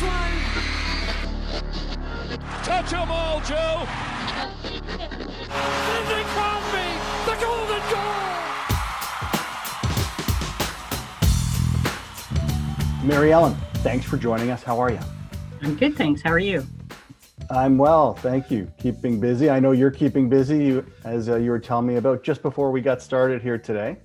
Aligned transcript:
last 0.00 0.02
one. 0.02 1.62
Touch 2.62 2.90
them 2.90 3.10
all, 3.10 3.40
Joe. 3.40 3.86
Sidney 5.82 6.24
Crosby, 6.34 6.88
the 7.26 7.34
golden 7.40 7.82
goal. 7.90 8.14
Mary 13.04 13.32
Ellen, 13.32 13.54
thanks 13.76 14.04
for 14.04 14.16
joining 14.16 14.50
us. 14.50 14.62
How 14.62 14.78
are 14.78 14.90
you? 14.90 14.98
I'm 15.62 15.74
good, 15.76 15.96
thanks. 15.96 16.22
How 16.22 16.30
are 16.30 16.38
you? 16.38 16.64
I'm 17.50 17.78
well, 17.78 18.12
thank 18.14 18.50
you. 18.50 18.70
Keeping 18.78 19.18
busy. 19.18 19.48
I 19.48 19.58
know 19.58 19.72
you're 19.72 19.90
keeping 19.90 20.28
busy, 20.28 20.82
as 21.04 21.30
uh, 21.30 21.36
you 21.36 21.50
were 21.50 21.58
telling 21.58 21.86
me 21.86 21.96
about 21.96 22.22
just 22.22 22.42
before 22.42 22.70
we 22.70 22.82
got 22.82 23.00
started 23.00 23.40
here 23.40 23.56
today. 23.56 23.96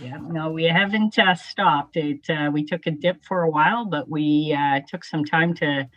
Yeah, 0.00 0.18
no, 0.20 0.50
we 0.50 0.64
haven't 0.64 1.18
uh, 1.18 1.34
stopped. 1.34 1.96
It 1.96 2.28
uh, 2.28 2.50
we 2.52 2.64
took 2.64 2.86
a 2.86 2.90
dip 2.90 3.24
for 3.24 3.42
a 3.42 3.50
while, 3.50 3.86
but 3.86 4.08
we 4.08 4.54
uh, 4.56 4.80
took 4.86 5.04
some 5.04 5.24
time 5.24 5.54
to 5.54 5.88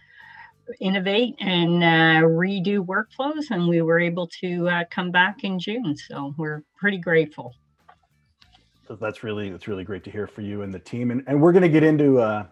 innovate 0.79 1.35
and 1.39 1.83
uh, 1.83 2.27
redo 2.27 2.85
workflows, 2.85 3.51
and 3.51 3.67
we 3.67 3.81
were 3.81 3.99
able 3.99 4.27
to 4.41 4.69
uh, 4.69 4.83
come 4.89 5.11
back 5.11 5.43
in 5.43 5.59
June. 5.59 5.97
So 5.97 6.33
we're 6.37 6.63
pretty 6.77 6.97
grateful. 6.97 7.55
So 8.87 8.95
that's 8.95 9.21
really 9.21 9.49
that's 9.49 9.67
really 9.67 9.83
great 9.83 10.03
to 10.05 10.11
hear 10.11 10.27
for 10.27 10.41
you 10.41 10.61
and 10.61 10.73
the 10.73 10.79
team, 10.79 11.11
and 11.11 11.23
and 11.27 11.41
we're 11.41 11.51
going 11.51 11.63
to 11.63 11.69
get 11.69 11.83
into 11.83 12.19
uh, 12.19 12.45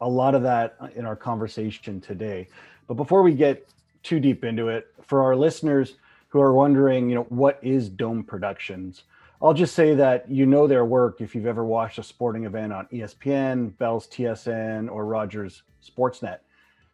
a 0.00 0.08
lot 0.08 0.34
of 0.34 0.42
that 0.42 0.76
in 0.94 1.04
our 1.04 1.16
conversation 1.16 2.00
today. 2.00 2.48
But 2.86 2.94
before 2.94 3.22
we 3.22 3.34
get 3.34 3.68
too 4.02 4.20
deep 4.20 4.42
into 4.42 4.68
it, 4.68 4.86
for 5.02 5.22
our 5.22 5.36
listeners 5.36 5.96
who 6.28 6.40
are 6.40 6.52
wondering, 6.52 7.08
you 7.10 7.14
know, 7.14 7.26
what 7.28 7.58
is 7.62 7.88
Dome 7.90 8.24
Productions? 8.24 9.04
I'll 9.44 9.52
just 9.52 9.74
say 9.74 9.94
that 9.94 10.28
you 10.30 10.46
know 10.46 10.66
their 10.66 10.86
work 10.86 11.20
if 11.20 11.34
you've 11.34 11.46
ever 11.46 11.66
watched 11.66 11.98
a 11.98 12.02
sporting 12.02 12.44
event 12.44 12.72
on 12.72 12.86
ESPN, 12.90 13.76
Bell's 13.76 14.08
TSN, 14.08 14.90
or 14.90 15.04
Rogers 15.04 15.64
Sportsnet. 15.86 16.38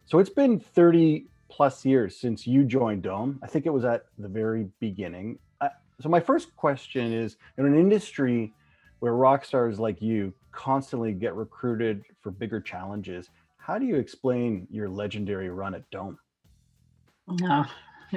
So 0.05 0.19
it's 0.19 0.31
been 0.31 0.59
30 0.59 1.27
plus 1.49 1.85
years 1.85 2.17
since 2.17 2.49
you 2.49 2.65
joined 2.65 3.03
Dome. 3.03 3.39
I 3.41 3.47
think 3.47 3.67
it 3.67 3.71
was 3.71 3.85
at 3.85 4.07
the 4.19 4.27
very 4.27 4.69
beginning. 4.81 5.39
So 6.01 6.09
my 6.09 6.19
first 6.19 6.57
question 6.57 7.13
is 7.13 7.37
in 7.57 7.67
an 7.67 7.79
industry 7.79 8.53
where 8.99 9.15
rock 9.15 9.45
stars 9.45 9.79
like 9.79 10.03
you 10.03 10.35
constantly 10.51 11.13
get 11.13 11.37
recruited 11.37 12.03
for 12.21 12.33
bigger 12.33 12.61
challenges, 12.61 13.31
how 13.59 13.79
do 13.79 13.87
you 13.87 13.95
explain 13.95 14.67
your 14.73 14.89
legendary 14.89 15.51
run 15.51 15.73
at 15.75 15.89
Dome? 15.91 16.19
No, 17.29 17.65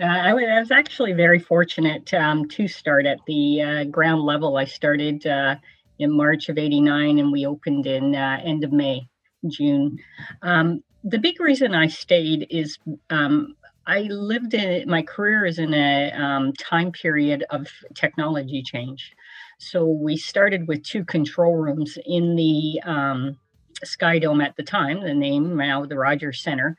I 0.02 0.34
was 0.34 0.72
actually 0.72 1.14
very 1.14 1.40
fortunate 1.40 2.14
um, 2.14 2.48
to 2.50 2.68
start 2.68 3.06
at 3.06 3.20
the 3.28 3.62
uh, 3.62 3.84
ground 3.86 4.24
level. 4.24 4.58
I 4.58 4.66
started 4.66 5.26
uh, 5.28 5.56
in 6.00 6.16
March 6.16 6.50
of 6.50 6.58
'89, 6.58 7.20
and 7.20 7.32
we 7.32 7.46
opened 7.46 7.86
in 7.86 8.16
uh, 8.16 8.40
end 8.44 8.64
of 8.64 8.72
May, 8.72 9.08
June. 9.48 10.00
Um, 10.42 10.84
the 11.04 11.20
big 11.20 11.40
reason 11.40 11.76
I 11.76 11.88
stayed 11.88 12.48
is 12.50 12.78
um, 13.10 13.56
I 13.86 14.02
lived 14.02 14.56
in 14.56 14.90
my 14.90 15.04
career 15.04 15.46
is 15.46 15.60
in 15.60 15.74
a 15.74 16.12
um, 16.14 16.54
time 16.54 16.92
period 16.92 17.46
of 17.52 17.68
technology 17.94 18.64
change. 18.64 19.14
So 19.60 19.86
we 19.86 20.18
started 20.18 20.68
with 20.68 20.84
two 20.84 21.06
control 21.06 21.56
rooms 21.56 22.00
in 22.06 22.36
the 22.36 22.82
um, 22.84 23.38
Sky 23.84 24.18
Dome 24.18 24.42
at 24.42 24.56
the 24.56 24.64
time, 24.64 25.02
the 25.02 25.14
name 25.14 25.56
now 25.56 25.86
the 25.86 25.98
Rogers 25.98 26.42
Centre 26.42 26.78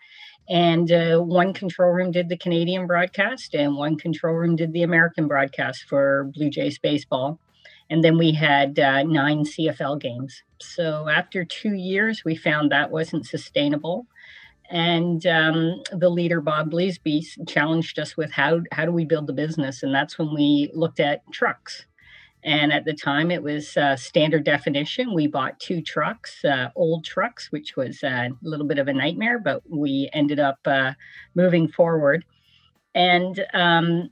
and 0.48 0.90
uh, 0.92 1.18
one 1.18 1.52
control 1.52 1.90
room 1.90 2.10
did 2.10 2.28
the 2.28 2.36
Canadian 2.36 2.86
broadcast, 2.86 3.54
and 3.54 3.76
one 3.76 3.96
control 3.96 4.34
room 4.34 4.56
did 4.56 4.72
the 4.72 4.82
American 4.82 5.26
broadcast 5.26 5.84
for 5.88 6.30
Blue 6.34 6.50
Jays 6.50 6.78
baseball. 6.78 7.38
And 7.90 8.02
then 8.02 8.18
we 8.18 8.32
had 8.32 8.78
uh, 8.78 9.02
nine 9.02 9.44
CFL 9.44 10.00
games. 10.00 10.42
So 10.60 11.08
after 11.08 11.44
two 11.44 11.74
years, 11.74 12.22
we 12.24 12.34
found 12.34 12.72
that 12.72 12.90
wasn't 12.90 13.26
sustainable. 13.26 14.06
And 14.70 15.26
um, 15.26 15.82
the 15.92 16.08
leader, 16.08 16.40
Bob 16.40 16.70
Bleasby, 16.70 17.46
challenged 17.46 17.98
us 17.98 18.16
with 18.16 18.32
how, 18.32 18.60
how 18.72 18.86
do 18.86 18.92
we 18.92 19.04
build 19.04 19.26
the 19.26 19.34
business? 19.34 19.82
And 19.82 19.94
that's 19.94 20.18
when 20.18 20.34
we 20.34 20.70
looked 20.74 21.00
at 21.00 21.20
trucks. 21.32 21.84
And 22.44 22.72
at 22.72 22.84
the 22.84 22.92
time, 22.92 23.30
it 23.30 23.42
was 23.42 23.74
uh, 23.76 23.96
standard 23.96 24.44
definition. 24.44 25.14
We 25.14 25.26
bought 25.26 25.58
two 25.58 25.80
trucks, 25.80 26.44
uh, 26.44 26.68
old 26.76 27.04
trucks, 27.04 27.50
which 27.50 27.74
was 27.74 28.02
a 28.02 28.28
little 28.42 28.66
bit 28.66 28.78
of 28.78 28.86
a 28.86 28.92
nightmare, 28.92 29.38
but 29.38 29.62
we 29.66 30.10
ended 30.12 30.38
up 30.38 30.58
uh, 30.66 30.92
moving 31.34 31.68
forward. 31.68 32.24
And 32.94 33.42
um, 33.54 34.10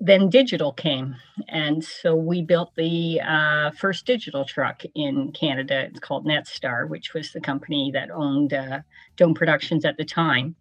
then 0.00 0.30
digital 0.30 0.72
came. 0.72 1.14
And 1.48 1.84
so 1.84 2.16
we 2.16 2.42
built 2.42 2.74
the 2.74 3.20
uh, 3.20 3.70
first 3.70 4.04
digital 4.04 4.44
truck 4.44 4.82
in 4.94 5.30
Canada. 5.32 5.82
It's 5.82 6.00
called 6.00 6.26
Netstar, 6.26 6.88
which 6.88 7.14
was 7.14 7.32
the 7.32 7.40
company 7.40 7.92
that 7.94 8.10
owned 8.10 8.52
uh, 8.52 8.80
Dome 9.16 9.34
Productions 9.34 9.84
at 9.84 9.96
the 9.96 10.04
time. 10.04 10.56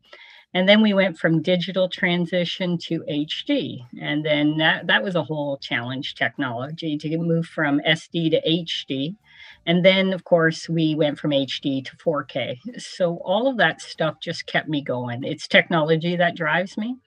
And 0.53 0.67
then 0.67 0.81
we 0.81 0.93
went 0.93 1.17
from 1.17 1.43
digital 1.43 1.89
transition 1.89 2.77
to 2.79 3.03
HD. 3.09 3.85
And 4.01 4.25
then 4.25 4.57
that, 4.57 4.87
that 4.87 5.03
was 5.03 5.15
a 5.15 5.23
whole 5.23 5.57
challenge 5.57 6.15
technology 6.15 6.97
to 6.97 7.17
move 7.17 7.45
from 7.45 7.79
SD 7.81 8.31
to 8.31 8.41
HD. 8.41 9.15
And 9.67 9.85
then, 9.85 10.11
of 10.11 10.23
course, 10.23 10.67
we 10.67 10.95
went 10.95 11.19
from 11.19 11.31
HD 11.31 11.85
to 11.85 11.95
4K. 11.97 12.81
So 12.81 13.17
all 13.17 13.47
of 13.47 13.57
that 13.57 13.81
stuff 13.81 14.15
just 14.19 14.47
kept 14.47 14.67
me 14.67 14.81
going. 14.81 15.23
It's 15.23 15.47
technology 15.47 16.15
that 16.15 16.35
drives 16.35 16.77
me. 16.77 16.97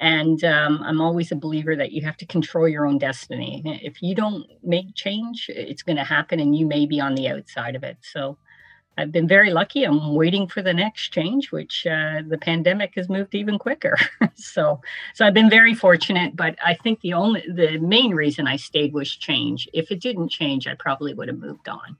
And 0.00 0.42
um, 0.42 0.82
I'm 0.84 1.00
always 1.00 1.30
a 1.30 1.36
believer 1.36 1.76
that 1.76 1.92
you 1.92 2.02
have 2.02 2.16
to 2.16 2.26
control 2.26 2.68
your 2.68 2.86
own 2.86 2.98
destiny. 2.98 3.62
If 3.64 4.02
you 4.02 4.16
don't 4.16 4.44
make 4.64 4.96
change, 4.96 5.48
it's 5.48 5.84
going 5.84 5.98
to 5.98 6.04
happen 6.04 6.40
and 6.40 6.56
you 6.56 6.66
may 6.66 6.86
be 6.86 6.98
on 6.98 7.14
the 7.14 7.28
outside 7.28 7.76
of 7.76 7.84
it. 7.84 7.98
So 8.00 8.36
I've 8.98 9.10
been 9.10 9.26
very 9.26 9.50
lucky. 9.50 9.84
I'm 9.84 10.14
waiting 10.14 10.46
for 10.46 10.60
the 10.60 10.74
next 10.74 11.12
change, 11.12 11.50
which 11.50 11.86
uh, 11.86 12.20
the 12.26 12.38
pandemic 12.38 12.92
has 12.96 13.08
moved 13.08 13.34
even 13.34 13.58
quicker. 13.58 13.96
so, 14.34 14.80
so 15.14 15.26
I've 15.26 15.34
been 15.34 15.48
very 15.48 15.74
fortunate. 15.74 16.36
But 16.36 16.56
I 16.64 16.74
think 16.74 17.00
the 17.00 17.14
only, 17.14 17.42
the 17.48 17.78
main 17.78 18.14
reason 18.14 18.46
I 18.46 18.56
stayed 18.56 18.92
was 18.92 19.10
change. 19.10 19.68
If 19.72 19.90
it 19.90 20.00
didn't 20.00 20.28
change, 20.28 20.66
I 20.66 20.74
probably 20.74 21.14
would 21.14 21.28
have 21.28 21.38
moved 21.38 21.68
on. 21.68 21.96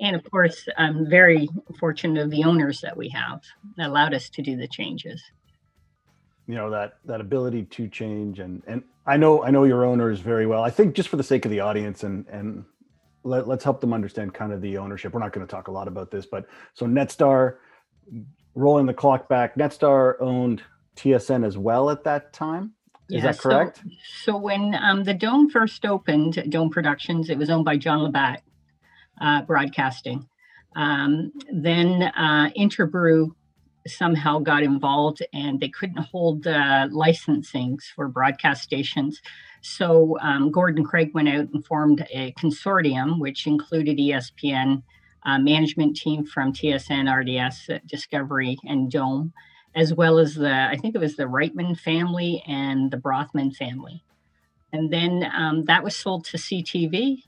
And 0.00 0.14
of 0.14 0.30
course, 0.30 0.68
I'm 0.76 1.08
very 1.08 1.48
fortunate 1.78 2.22
of 2.22 2.30
the 2.30 2.44
owners 2.44 2.80
that 2.82 2.96
we 2.96 3.08
have 3.08 3.42
that 3.76 3.88
allowed 3.88 4.14
us 4.14 4.28
to 4.30 4.42
do 4.42 4.56
the 4.56 4.68
changes. 4.68 5.22
You 6.46 6.54
know 6.54 6.70
that 6.70 6.98
that 7.04 7.20
ability 7.20 7.64
to 7.64 7.88
change, 7.88 8.38
and 8.38 8.62
and 8.66 8.82
I 9.04 9.18
know 9.18 9.44
I 9.44 9.50
know 9.50 9.64
your 9.64 9.84
owners 9.84 10.20
very 10.20 10.46
well. 10.46 10.62
I 10.62 10.70
think 10.70 10.94
just 10.94 11.10
for 11.10 11.16
the 11.16 11.22
sake 11.22 11.44
of 11.44 11.50
the 11.50 11.60
audience 11.60 12.04
and 12.04 12.26
and 12.28 12.64
let, 13.24 13.48
us 13.48 13.64
help 13.64 13.80
them 13.80 13.92
understand 13.92 14.34
kind 14.34 14.52
of 14.52 14.60
the 14.60 14.78
ownership. 14.78 15.12
We're 15.12 15.20
not 15.20 15.32
going 15.32 15.46
to 15.46 15.50
talk 15.50 15.68
a 15.68 15.72
lot 15.72 15.88
about 15.88 16.10
this, 16.10 16.26
but 16.26 16.46
so 16.74 16.86
Netstar, 16.86 17.56
rolling 18.54 18.86
the 18.86 18.94
clock 18.94 19.28
back, 19.28 19.56
Netstar 19.56 20.14
owned 20.20 20.62
TSN 20.96 21.46
as 21.46 21.56
well 21.58 21.90
at 21.90 22.04
that 22.04 22.32
time. 22.32 22.72
Is 23.10 23.22
yeah, 23.22 23.32
that 23.32 23.38
correct? 23.38 23.78
So, 23.78 24.32
so 24.32 24.36
when 24.36 24.74
um, 24.74 25.04
the 25.04 25.14
Dome 25.14 25.48
first 25.48 25.86
opened, 25.86 26.44
Dome 26.50 26.70
Productions, 26.70 27.30
it 27.30 27.38
was 27.38 27.48
owned 27.48 27.64
by 27.64 27.76
John 27.76 28.02
Labatt 28.02 28.42
uh, 29.20 29.42
Broadcasting. 29.42 30.28
Um, 30.76 31.32
then 31.52 32.02
uh, 32.02 32.50
Interbrew 32.56 33.30
somehow 33.86 34.38
got 34.38 34.62
involved 34.62 35.22
and 35.32 35.60
they 35.60 35.68
couldn't 35.68 36.02
hold 36.04 36.46
uh, 36.46 36.88
licensings 36.90 37.84
for 37.94 38.08
broadcast 38.08 38.62
stations. 38.62 39.20
So 39.60 40.18
um, 40.20 40.50
Gordon 40.50 40.84
Craig 40.84 41.12
went 41.14 41.28
out 41.28 41.48
and 41.52 41.64
formed 41.64 42.06
a 42.12 42.32
consortium, 42.32 43.18
which 43.18 43.46
included 43.46 43.98
ESPN, 43.98 44.82
uh, 45.24 45.38
management 45.38 45.96
team 45.96 46.24
from 46.24 46.52
TSN, 46.52 47.08
RDS, 47.12 47.70
uh, 47.70 47.78
Discovery, 47.86 48.56
and 48.64 48.90
Dome, 48.90 49.32
as 49.74 49.92
well 49.92 50.18
as 50.18 50.34
the, 50.34 50.68
I 50.70 50.76
think 50.76 50.94
it 50.94 51.00
was 51.00 51.16
the 51.16 51.24
Reitman 51.24 51.78
family 51.78 52.42
and 52.46 52.90
the 52.90 52.96
Brothman 52.96 53.50
family. 53.50 54.04
And 54.72 54.92
then 54.92 55.28
um, 55.34 55.64
that 55.64 55.82
was 55.82 55.96
sold 55.96 56.24
to 56.26 56.36
CTV. 56.36 57.24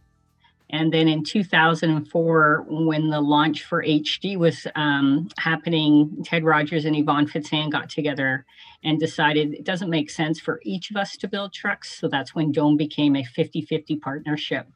And 0.72 0.92
then 0.92 1.08
in 1.08 1.24
2004, 1.24 2.66
when 2.68 3.10
the 3.10 3.20
launch 3.20 3.64
for 3.64 3.82
HD 3.82 4.36
was 4.36 4.68
um, 4.76 5.28
happening, 5.36 6.22
Ted 6.24 6.44
Rogers 6.44 6.84
and 6.84 6.96
Ivan 6.96 7.26
Fecan 7.26 7.72
got 7.72 7.90
together 7.90 8.44
and 8.84 8.98
decided 8.98 9.52
it 9.52 9.64
doesn't 9.64 9.90
make 9.90 10.10
sense 10.10 10.38
for 10.38 10.60
each 10.64 10.90
of 10.90 10.96
us 10.96 11.16
to 11.18 11.28
build 11.28 11.52
trucks. 11.52 11.98
So 11.98 12.06
that's 12.06 12.36
when 12.36 12.52
Dome 12.52 12.76
became 12.76 13.16
a 13.16 13.24
50 13.24 13.62
50 13.62 13.96
partnership 13.96 14.68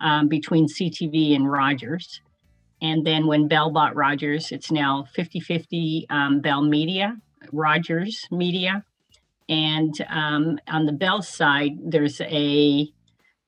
um, 0.00 0.28
between 0.28 0.68
CTV 0.68 1.34
and 1.34 1.50
Rogers. 1.50 2.20
And 2.82 3.06
then 3.06 3.26
when 3.26 3.48
Bell 3.48 3.70
bought 3.70 3.96
Rogers, 3.96 4.52
it's 4.52 4.70
now 4.70 5.06
50 5.14 5.40
50 5.40 6.06
um, 6.10 6.40
Bell 6.40 6.62
Media, 6.62 7.16
Rogers 7.52 8.26
Media. 8.30 8.84
And 9.48 9.94
um, 10.10 10.58
on 10.68 10.84
the 10.84 10.92
Bell 10.92 11.22
side, 11.22 11.78
there's 11.82 12.20
a 12.20 12.92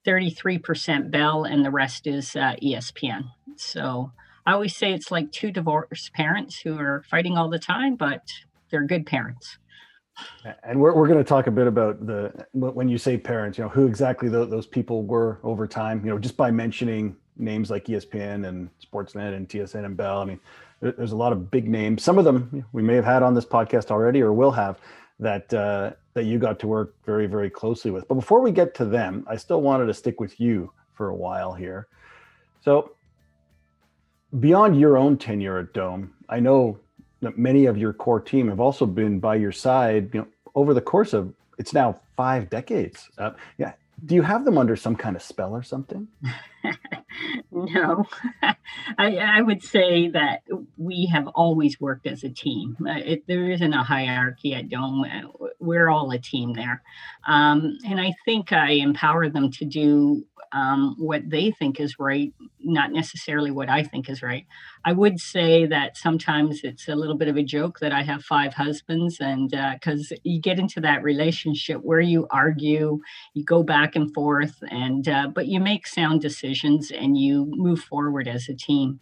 33% 0.07 1.11
Bell, 1.11 1.45
and 1.45 1.65
the 1.65 1.71
rest 1.71 2.07
is 2.07 2.35
uh, 2.37 2.55
ESPN. 2.63 3.25
So 3.57 4.13
I 4.47 4.53
always 4.53 4.75
say 4.75 4.93
it's 4.93 5.11
like 5.11 5.31
two 5.33 5.51
divorced 5.51 6.13
parents 6.15 6.61
who 6.61 6.79
are 6.79 7.05
fighting 7.11 7.37
all 7.37 7.49
the 7.49 7.59
time, 7.59 7.97
but 7.97 8.23
they're 8.71 8.87
good 8.87 9.07
parents. 9.07 9.59
And 10.65 10.81
we're, 10.81 10.95
we're 10.95 11.07
going 11.07 11.19
to 11.19 11.25
talk 11.25 11.47
a 11.47 11.51
bit 11.51 11.67
about 11.67 12.07
the 12.07 12.47
when 12.53 12.89
you 12.89 12.99
say 12.99 13.17
parents, 13.17 13.59
you 13.59 13.65
know, 13.65 13.71
who 13.71 13.87
exactly 13.87 14.29
those, 14.29 14.51
those 14.51 14.67
people 14.67 15.03
were 15.03 15.39
over 15.43 15.67
time, 15.67 16.05
you 16.05 16.11
know, 16.11 16.19
just 16.19 16.37
by 16.37 16.51
mentioning 16.51 17.17
names 17.37 17.71
like 17.71 17.87
ESPN 17.87 18.47
and 18.47 18.69
Sportsnet 18.85 19.35
and 19.35 19.49
TSN 19.49 19.85
and 19.85 19.97
Bell. 19.97 20.21
I 20.21 20.25
mean, 20.25 20.41
there's 20.81 21.13
a 21.13 21.17
lot 21.17 21.33
of 21.33 21.51
big 21.51 21.69
names. 21.69 22.03
Some 22.03 22.19
of 22.19 22.25
them 22.25 22.65
we 22.73 22.83
may 22.83 22.95
have 22.95 23.05
had 23.05 23.23
on 23.23 23.35
this 23.35 23.47
podcast 23.47 23.91
already 23.91 24.21
or 24.21 24.33
will 24.33 24.51
have 24.51 24.79
that 25.19 25.53
uh, 25.53 25.93
that 26.21 26.27
you 26.27 26.39
got 26.39 26.59
to 26.59 26.67
work 26.67 26.95
very 27.07 27.27
very 27.27 27.49
closely 27.49 27.91
with. 27.91 28.07
But 28.07 28.17
before 28.17 28.43
we 28.43 28.53
get 28.53 28.75
to 28.75 28.85
them, 28.85 29.25
I 29.27 29.37
still 29.37 29.63
wanted 29.63 29.87
to 29.87 29.95
stick 29.95 30.21
with 30.21 30.39
you 30.39 30.71
for 30.93 31.09
a 31.09 31.15
while 31.15 31.55
here. 31.55 31.89
So 32.63 32.93
beyond 34.39 34.79
your 34.79 34.99
own 34.99 35.17
tenure 35.17 35.59
at 35.59 35.73
Dome, 35.73 36.13
I 36.29 36.39
know 36.39 36.79
that 37.23 37.39
many 37.39 37.65
of 37.65 37.79
your 37.79 37.95
core 37.95 38.21
team 38.21 38.49
have 38.49 38.61
also 38.61 38.85
been 38.85 39.19
by 39.19 39.37
your 39.37 39.53
side, 39.53 40.11
you 40.13 40.21
know, 40.21 40.27
over 40.55 40.75
the 40.75 40.83
course 40.83 41.15
of 41.15 41.33
it's 41.59 41.73
now 41.73 41.99
five 42.17 42.51
decades. 42.51 43.09
Uh, 43.17 43.31
yeah, 43.57 43.73
do 44.05 44.15
you 44.15 44.23
have 44.23 44.45
them 44.45 44.59
under 44.59 44.77
some 44.77 44.97
kind 44.97 45.17
of 45.17 45.23
spell 45.23 45.55
or 45.55 45.63
something? 45.63 46.07
no, 47.51 48.05
I, 48.99 49.17
I, 49.17 49.41
would 49.41 49.63
say 49.63 50.09
that 50.09 50.43
we 50.77 51.07
have 51.13 51.27
always 51.29 51.81
worked 51.81 52.07
as 52.07 52.23
a 52.25 52.29
team. 52.29 52.77
Uh, 52.87 52.99
it, 53.05 53.27
there 53.27 53.51
isn't 53.51 53.73
a 53.73 53.83
hierarchy 53.83 54.55
at 54.55 54.69
Dome. 54.69 55.05
Uh, 55.05 55.47
we're 55.59 55.89
all 55.89 56.11
a 56.11 56.19
team 56.19 56.53
there. 56.55 56.83
Um, 57.27 57.79
and 57.87 58.01
I 58.01 58.15
think 58.25 58.53
I 58.53 58.73
empower 58.73 59.29
them 59.29 59.51
to 59.53 59.65
do 59.65 60.25
um, 60.53 60.97
what 60.99 61.29
they 61.29 61.53
think 61.53 61.79
is 61.79 61.99
right, 61.99 62.33
not 62.59 62.91
necessarily 62.91 63.53
what 63.53 63.69
I 63.69 63.85
think 63.85 64.09
is 64.09 64.21
right. 64.21 64.47
I 64.85 64.93
would 64.93 65.21
say 65.21 65.67
that 65.67 65.97
sometimes 65.97 66.63
it's 66.65 66.89
a 66.89 66.97
little 66.97 67.17
bit 67.17 67.29
of 67.29 67.37
a 67.37 67.43
joke 67.43 67.79
that 67.79 67.93
I 67.93 68.03
have 68.03 68.25
five 68.25 68.55
husbands, 68.55 69.19
and 69.21 69.51
because 69.51 70.11
uh, 70.11 70.17
you 70.25 70.41
get 70.41 70.59
into 70.59 70.81
that 70.81 71.05
relationship 71.05 71.81
where 71.83 72.01
you 72.01 72.27
argue, 72.31 73.01
you 73.35 73.45
go 73.45 73.63
back 73.63 73.95
and 73.95 74.13
forth, 74.13 74.57
and 74.71 75.09
uh, 75.09 75.29
but 75.33 75.47
you 75.47 75.61
make 75.61 75.87
sound 75.87 76.21
decisions 76.21 76.50
and 76.91 77.17
you 77.17 77.47
move 77.51 77.81
forward 77.81 78.29
as 78.29 78.49
a 78.49 78.55
team. 78.55 79.01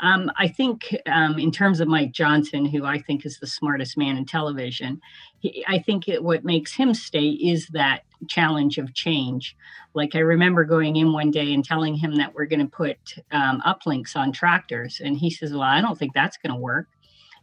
Um, 0.00 0.30
I 0.36 0.48
think, 0.48 0.94
um, 1.06 1.38
in 1.38 1.50
terms 1.50 1.80
of 1.80 1.88
Mike 1.88 2.12
Johnson, 2.12 2.66
who 2.66 2.84
I 2.84 2.98
think 2.98 3.24
is 3.24 3.38
the 3.38 3.46
smartest 3.46 3.96
man 3.96 4.18
in 4.18 4.26
television, 4.26 5.00
he, 5.38 5.64
I 5.66 5.78
think 5.78 6.06
it, 6.06 6.22
what 6.22 6.44
makes 6.44 6.74
him 6.74 6.92
stay 6.92 7.28
is 7.28 7.68
that 7.68 8.02
challenge 8.28 8.76
of 8.76 8.92
change. 8.92 9.56
Like 9.94 10.14
I 10.14 10.18
remember 10.18 10.64
going 10.64 10.96
in 10.96 11.12
one 11.12 11.30
day 11.30 11.54
and 11.54 11.64
telling 11.64 11.94
him 11.94 12.16
that 12.16 12.34
we're 12.34 12.44
going 12.44 12.60
to 12.60 12.66
put 12.66 12.98
um, 13.32 13.62
uplinks 13.66 14.16
on 14.16 14.32
tractors, 14.32 15.00
and 15.02 15.16
he 15.16 15.30
says, 15.30 15.52
"Well, 15.52 15.62
I 15.62 15.80
don't 15.80 15.98
think 15.98 16.12
that's 16.12 16.36
going 16.36 16.52
to 16.52 16.60
work." 16.60 16.88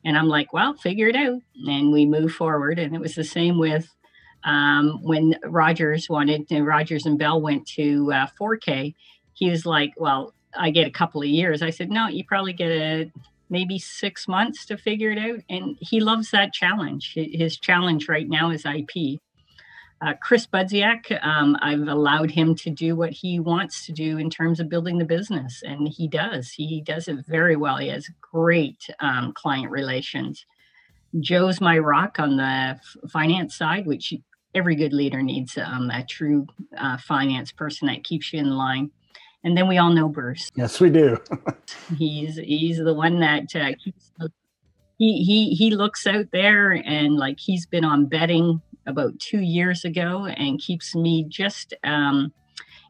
And 0.05 0.15
I'm 0.15 0.27
like, 0.27 0.53
"Well, 0.53 0.75
figure 0.75 1.07
it 1.07 1.15
out." 1.15 1.41
And 1.65 1.91
we 1.91 2.05
move 2.05 2.33
forward, 2.33 2.77
and 2.77 2.93
it 2.93 3.01
was 3.01 3.15
the 3.15 3.23
same 3.23 3.57
with 3.57 3.89
um, 4.43 4.99
when 5.01 5.35
Rogers 5.43 6.09
wanted, 6.09 6.47
Rogers 6.51 7.05
and 7.05 7.17
Bell 7.17 7.41
went 7.41 7.67
to 7.69 8.11
uh, 8.13 8.27
4K. 8.39 8.93
He 9.33 9.49
was 9.49 9.65
like, 9.65 9.93
"Well, 9.97 10.33
I 10.55 10.69
get 10.69 10.87
a 10.87 10.91
couple 10.91 11.21
of 11.21 11.27
years. 11.27 11.61
I 11.61 11.69
said, 11.69 11.89
no, 11.89 12.07
you 12.07 12.23
probably 12.23 12.53
get 12.53 12.71
a 12.71 13.11
maybe 13.49 13.77
six 13.77 14.27
months 14.27 14.65
to 14.65 14.77
figure 14.77 15.11
it 15.11 15.17
out. 15.17 15.39
And 15.49 15.77
he 15.79 15.99
loves 15.99 16.31
that 16.31 16.53
challenge. 16.53 17.13
His 17.13 17.57
challenge 17.57 18.09
right 18.09 18.27
now 18.27 18.49
is 18.49 18.65
IP. 18.65 19.19
Uh, 20.01 20.13
Chris 20.21 20.45
Budziak, 20.45 21.23
um, 21.23 21.55
I've 21.61 21.87
allowed 21.87 22.31
him 22.31 22.55
to 22.55 22.69
do 22.69 22.95
what 22.95 23.11
he 23.11 23.39
wants 23.39 23.85
to 23.85 23.93
do 23.93 24.17
in 24.17 24.29
terms 24.29 24.59
of 24.59 24.67
building 24.67 24.97
the 24.97 25.05
business, 25.05 25.63
and 25.65 25.87
he 25.87 26.09
does. 26.09 26.51
He 26.51 26.81
does 26.81 27.07
it 27.07 27.25
very 27.25 27.55
well. 27.55 27.77
He 27.77 27.87
has 27.87 28.09
great 28.19 28.89
um, 28.99 29.31
client 29.33 29.71
relations. 29.71 30.45
Joe's 31.21 31.61
my 31.61 31.77
rock 31.77 32.19
on 32.19 32.35
the 32.35 32.79
finance 33.07 33.55
side, 33.55 33.85
which 33.85 34.13
every 34.53 34.75
good 34.75 34.91
leader 34.91 35.21
needs 35.21 35.57
um, 35.57 35.89
a 35.89 36.03
true 36.03 36.47
uh, 36.77 36.97
finance 36.97 37.53
person 37.53 37.87
that 37.87 38.03
keeps 38.03 38.33
you 38.33 38.39
in 38.39 38.49
line. 38.49 38.91
And 39.43 39.57
then 39.57 39.67
we 39.67 39.77
all 39.77 39.91
know 39.91 40.07
Bruce. 40.07 40.49
Yes, 40.55 40.79
we 40.79 40.89
do. 40.89 41.17
he's 41.97 42.37
he's 42.37 42.77
the 42.77 42.93
one 42.93 43.19
that 43.19 43.55
uh, 43.55 43.73
keeps. 43.83 44.11
He 44.97 45.23
he 45.23 45.49
he 45.53 45.71
looks 45.71 46.07
out 46.07 46.27
there 46.31 46.71
and 46.71 47.17
like 47.17 47.39
he's 47.39 47.65
been 47.65 47.83
on 47.83 48.05
betting 48.05 48.61
about 48.85 49.19
two 49.19 49.39
years 49.39 49.83
ago 49.83 50.25
and 50.25 50.59
keeps 50.59 50.95
me 50.95 51.25
just 51.27 51.73
um, 51.83 52.31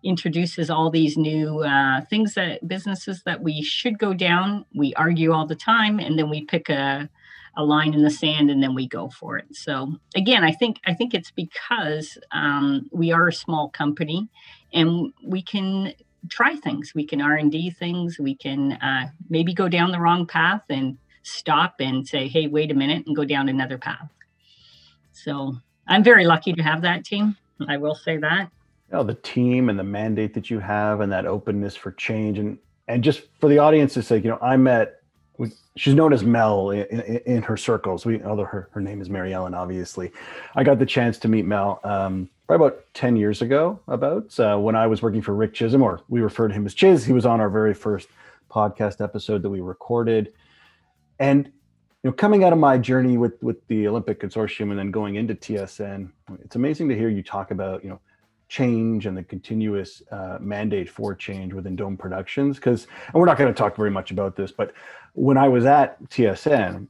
introduces 0.03 0.69
all 0.69 0.89
these 0.91 1.17
new 1.17 1.63
uh, 1.63 2.01
things 2.09 2.35
that 2.35 2.67
businesses 2.67 3.23
that 3.25 3.41
we 3.41 3.63
should 3.63 3.97
go 3.97 4.13
down. 4.13 4.65
We 4.75 4.93
argue 4.93 5.31
all 5.31 5.47
the 5.47 5.55
time, 5.55 5.99
and 5.99 6.19
then 6.19 6.29
we 6.29 6.45
pick 6.45 6.69
a 6.69 7.09
a 7.55 7.63
line 7.63 7.93
in 7.93 8.01
the 8.01 8.09
sand 8.09 8.49
and 8.49 8.63
then 8.63 8.73
we 8.73 8.87
go 8.87 9.09
for 9.09 9.37
it. 9.37 9.45
So 9.55 9.95
again, 10.15 10.43
I 10.43 10.51
think 10.51 10.79
I 10.85 10.93
think 10.93 11.13
it's 11.13 11.31
because 11.31 12.17
um, 12.31 12.89
we 12.91 13.11
are 13.11 13.27
a 13.27 13.33
small 13.33 13.69
company 13.69 14.27
and 14.73 15.13
we 15.23 15.41
can 15.41 15.93
try 16.29 16.55
things. 16.55 16.93
We 16.95 17.05
can 17.05 17.21
R 17.21 17.35
and 17.35 17.51
D 17.51 17.69
things. 17.69 18.19
We 18.19 18.35
can 18.35 18.73
uh, 18.73 19.09
maybe 19.29 19.53
go 19.53 19.67
down 19.67 19.91
the 19.91 19.99
wrong 19.99 20.25
path 20.25 20.63
and 20.69 20.97
stop 21.23 21.75
and 21.79 22.07
say, 22.07 22.27
"Hey, 22.27 22.47
wait 22.47 22.71
a 22.71 22.73
minute," 22.73 23.05
and 23.07 23.15
go 23.15 23.25
down 23.25 23.49
another 23.49 23.77
path. 23.77 24.09
So 25.11 25.55
I'm 25.87 26.03
very 26.03 26.25
lucky 26.25 26.53
to 26.53 26.63
have 26.63 26.81
that 26.81 27.05
team. 27.05 27.37
I 27.67 27.77
will 27.77 27.95
say 27.95 28.17
that. 28.17 28.49
You 28.91 28.97
know, 28.97 29.03
the 29.03 29.15
team 29.15 29.69
and 29.69 29.77
the 29.77 29.83
mandate 29.83 30.33
that 30.33 30.49
you 30.49 30.59
have, 30.59 31.01
and 31.01 31.11
that 31.11 31.25
openness 31.25 31.75
for 31.75 31.91
change, 31.91 32.39
and 32.39 32.57
and 32.87 33.03
just 33.03 33.21
for 33.39 33.49
the 33.49 33.59
audience's 33.59 34.07
sake, 34.07 34.23
you 34.23 34.29
know, 34.29 34.39
I 34.41 34.57
met. 34.57 35.02
She's 35.75 35.95
known 35.95 36.13
as 36.13 36.23
Mel 36.23 36.69
in, 36.69 36.85
in, 36.85 37.17
in 37.25 37.41
her 37.43 37.57
circles. 37.57 38.05
We, 38.05 38.21
although 38.23 38.45
her, 38.45 38.69
her 38.71 38.81
name 38.81 39.01
is 39.01 39.09
Mary 39.09 39.33
Ellen, 39.33 39.55
obviously, 39.55 40.11
I 40.55 40.63
got 40.63 40.77
the 40.77 40.85
chance 40.85 41.17
to 41.19 41.27
meet 41.27 41.45
Mel. 41.45 41.79
Um, 41.83 42.29
probably 42.47 42.67
about 42.67 42.83
10 42.93 43.15
years 43.15 43.41
ago 43.41 43.79
about 43.87 44.37
uh, 44.39 44.57
when 44.57 44.75
i 44.75 44.85
was 44.85 45.01
working 45.01 45.21
for 45.21 45.33
rick 45.33 45.53
chisholm 45.53 45.81
or 45.81 46.01
we 46.09 46.21
refer 46.21 46.47
to 46.47 46.53
him 46.53 46.65
as 46.65 46.73
chiz 46.73 47.05
he 47.05 47.13
was 47.13 47.25
on 47.25 47.39
our 47.39 47.49
very 47.49 47.73
first 47.73 48.09
podcast 48.51 49.01
episode 49.01 49.41
that 49.41 49.49
we 49.49 49.61
recorded 49.61 50.33
and 51.19 51.47
you 51.47 52.09
know 52.09 52.11
coming 52.11 52.43
out 52.43 52.53
of 52.53 52.59
my 52.59 52.77
journey 52.77 53.17
with 53.17 53.41
with 53.41 53.65
the 53.67 53.87
olympic 53.87 54.19
consortium 54.19 54.71
and 54.71 54.77
then 54.77 54.91
going 54.91 55.15
into 55.15 55.33
tsn 55.33 56.09
it's 56.43 56.55
amazing 56.55 56.89
to 56.89 56.95
hear 56.95 57.09
you 57.09 57.23
talk 57.23 57.51
about 57.51 57.83
you 57.83 57.89
know 57.89 57.99
change 58.53 59.07
and 59.07 59.17
the 59.17 59.23
continuous 59.23 60.03
uh, 60.11 60.37
mandate 60.39 60.87
for 60.87 61.15
change 61.15 61.53
within 61.53 61.75
dome 61.75 61.97
productions 61.97 62.57
because 62.57 62.85
and 63.07 63.15
we're 63.15 63.25
not 63.25 63.37
going 63.37 63.51
to 63.51 63.57
talk 63.57 63.75
very 63.75 63.89
much 63.89 64.11
about 64.11 64.35
this 64.35 64.51
but 64.51 64.73
when 65.13 65.37
i 65.37 65.47
was 65.47 65.65
at 65.65 66.01
tsn 66.09 66.87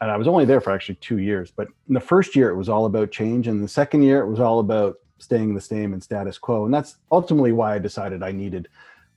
and 0.00 0.10
I 0.10 0.16
was 0.16 0.26
only 0.26 0.44
there 0.44 0.60
for 0.60 0.72
actually 0.72 0.96
two 0.96 1.18
years. 1.18 1.52
But 1.54 1.68
in 1.88 1.94
the 1.94 2.00
first 2.00 2.34
year, 2.34 2.50
it 2.50 2.56
was 2.56 2.68
all 2.68 2.86
about 2.86 3.12
change, 3.12 3.46
and 3.46 3.62
the 3.62 3.68
second 3.68 4.02
year, 4.02 4.20
it 4.20 4.28
was 4.28 4.40
all 4.40 4.58
about 4.58 4.96
staying 5.18 5.54
the 5.54 5.60
same 5.60 5.92
and 5.92 6.02
status 6.02 6.38
quo. 6.38 6.64
And 6.64 6.74
that's 6.74 6.96
ultimately 7.10 7.52
why 7.52 7.74
I 7.74 7.78
decided 7.78 8.22
I 8.22 8.32
needed 8.32 8.68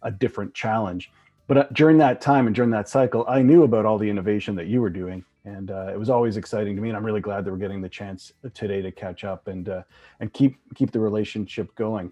a 0.04 0.12
different 0.12 0.54
challenge. 0.54 1.12
But 1.48 1.58
uh, 1.58 1.66
during 1.74 1.98
that 1.98 2.22
time 2.22 2.46
and 2.46 2.56
during 2.56 2.72
that 2.72 2.88
cycle, 2.88 3.26
I 3.28 3.42
knew 3.42 3.64
about 3.64 3.86
all 3.86 3.98
the 3.98 4.10
innovation 4.10 4.56
that 4.56 4.68
you 4.68 4.82
were 4.82 4.92
doing, 4.92 5.26
and 5.46 5.72
uh, 5.72 5.88
it 5.94 5.98
was 5.98 6.10
always 6.10 6.38
exciting 6.38 6.76
to 6.76 6.82
me. 6.82 6.90
And 6.90 6.98
I'm 6.98 7.06
really 7.06 7.22
glad 7.22 7.46
that 7.46 7.52
we're 7.52 7.58
getting 7.58 7.82
the 7.82 7.90
chance 7.90 8.34
today 8.54 8.82
to 8.82 8.92
catch 8.92 9.24
up 9.24 9.48
and 9.48 9.70
uh, 9.70 9.84
and 10.20 10.32
keep 10.34 10.58
keep 10.76 10.92
the 10.92 11.00
relationship 11.00 11.74
going. 11.76 12.12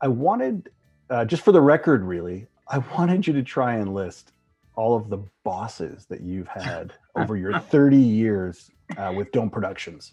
I 0.00 0.08
wanted, 0.08 0.70
uh, 1.10 1.24
just 1.24 1.44
for 1.44 1.52
the 1.52 1.60
record, 1.60 2.04
really, 2.04 2.46
I 2.68 2.78
wanted 2.78 3.26
you 3.26 3.32
to 3.32 3.42
try 3.42 3.76
and 3.76 3.94
list 3.94 4.32
all 4.76 4.96
of 4.96 5.08
the 5.08 5.18
bosses 5.44 6.06
that 6.06 6.20
you've 6.20 6.48
had 6.48 6.92
over 7.16 7.36
your 7.36 7.58
30 7.58 7.96
years 7.96 8.70
uh, 8.96 9.12
with 9.14 9.30
Dome 9.32 9.50
Productions? 9.50 10.12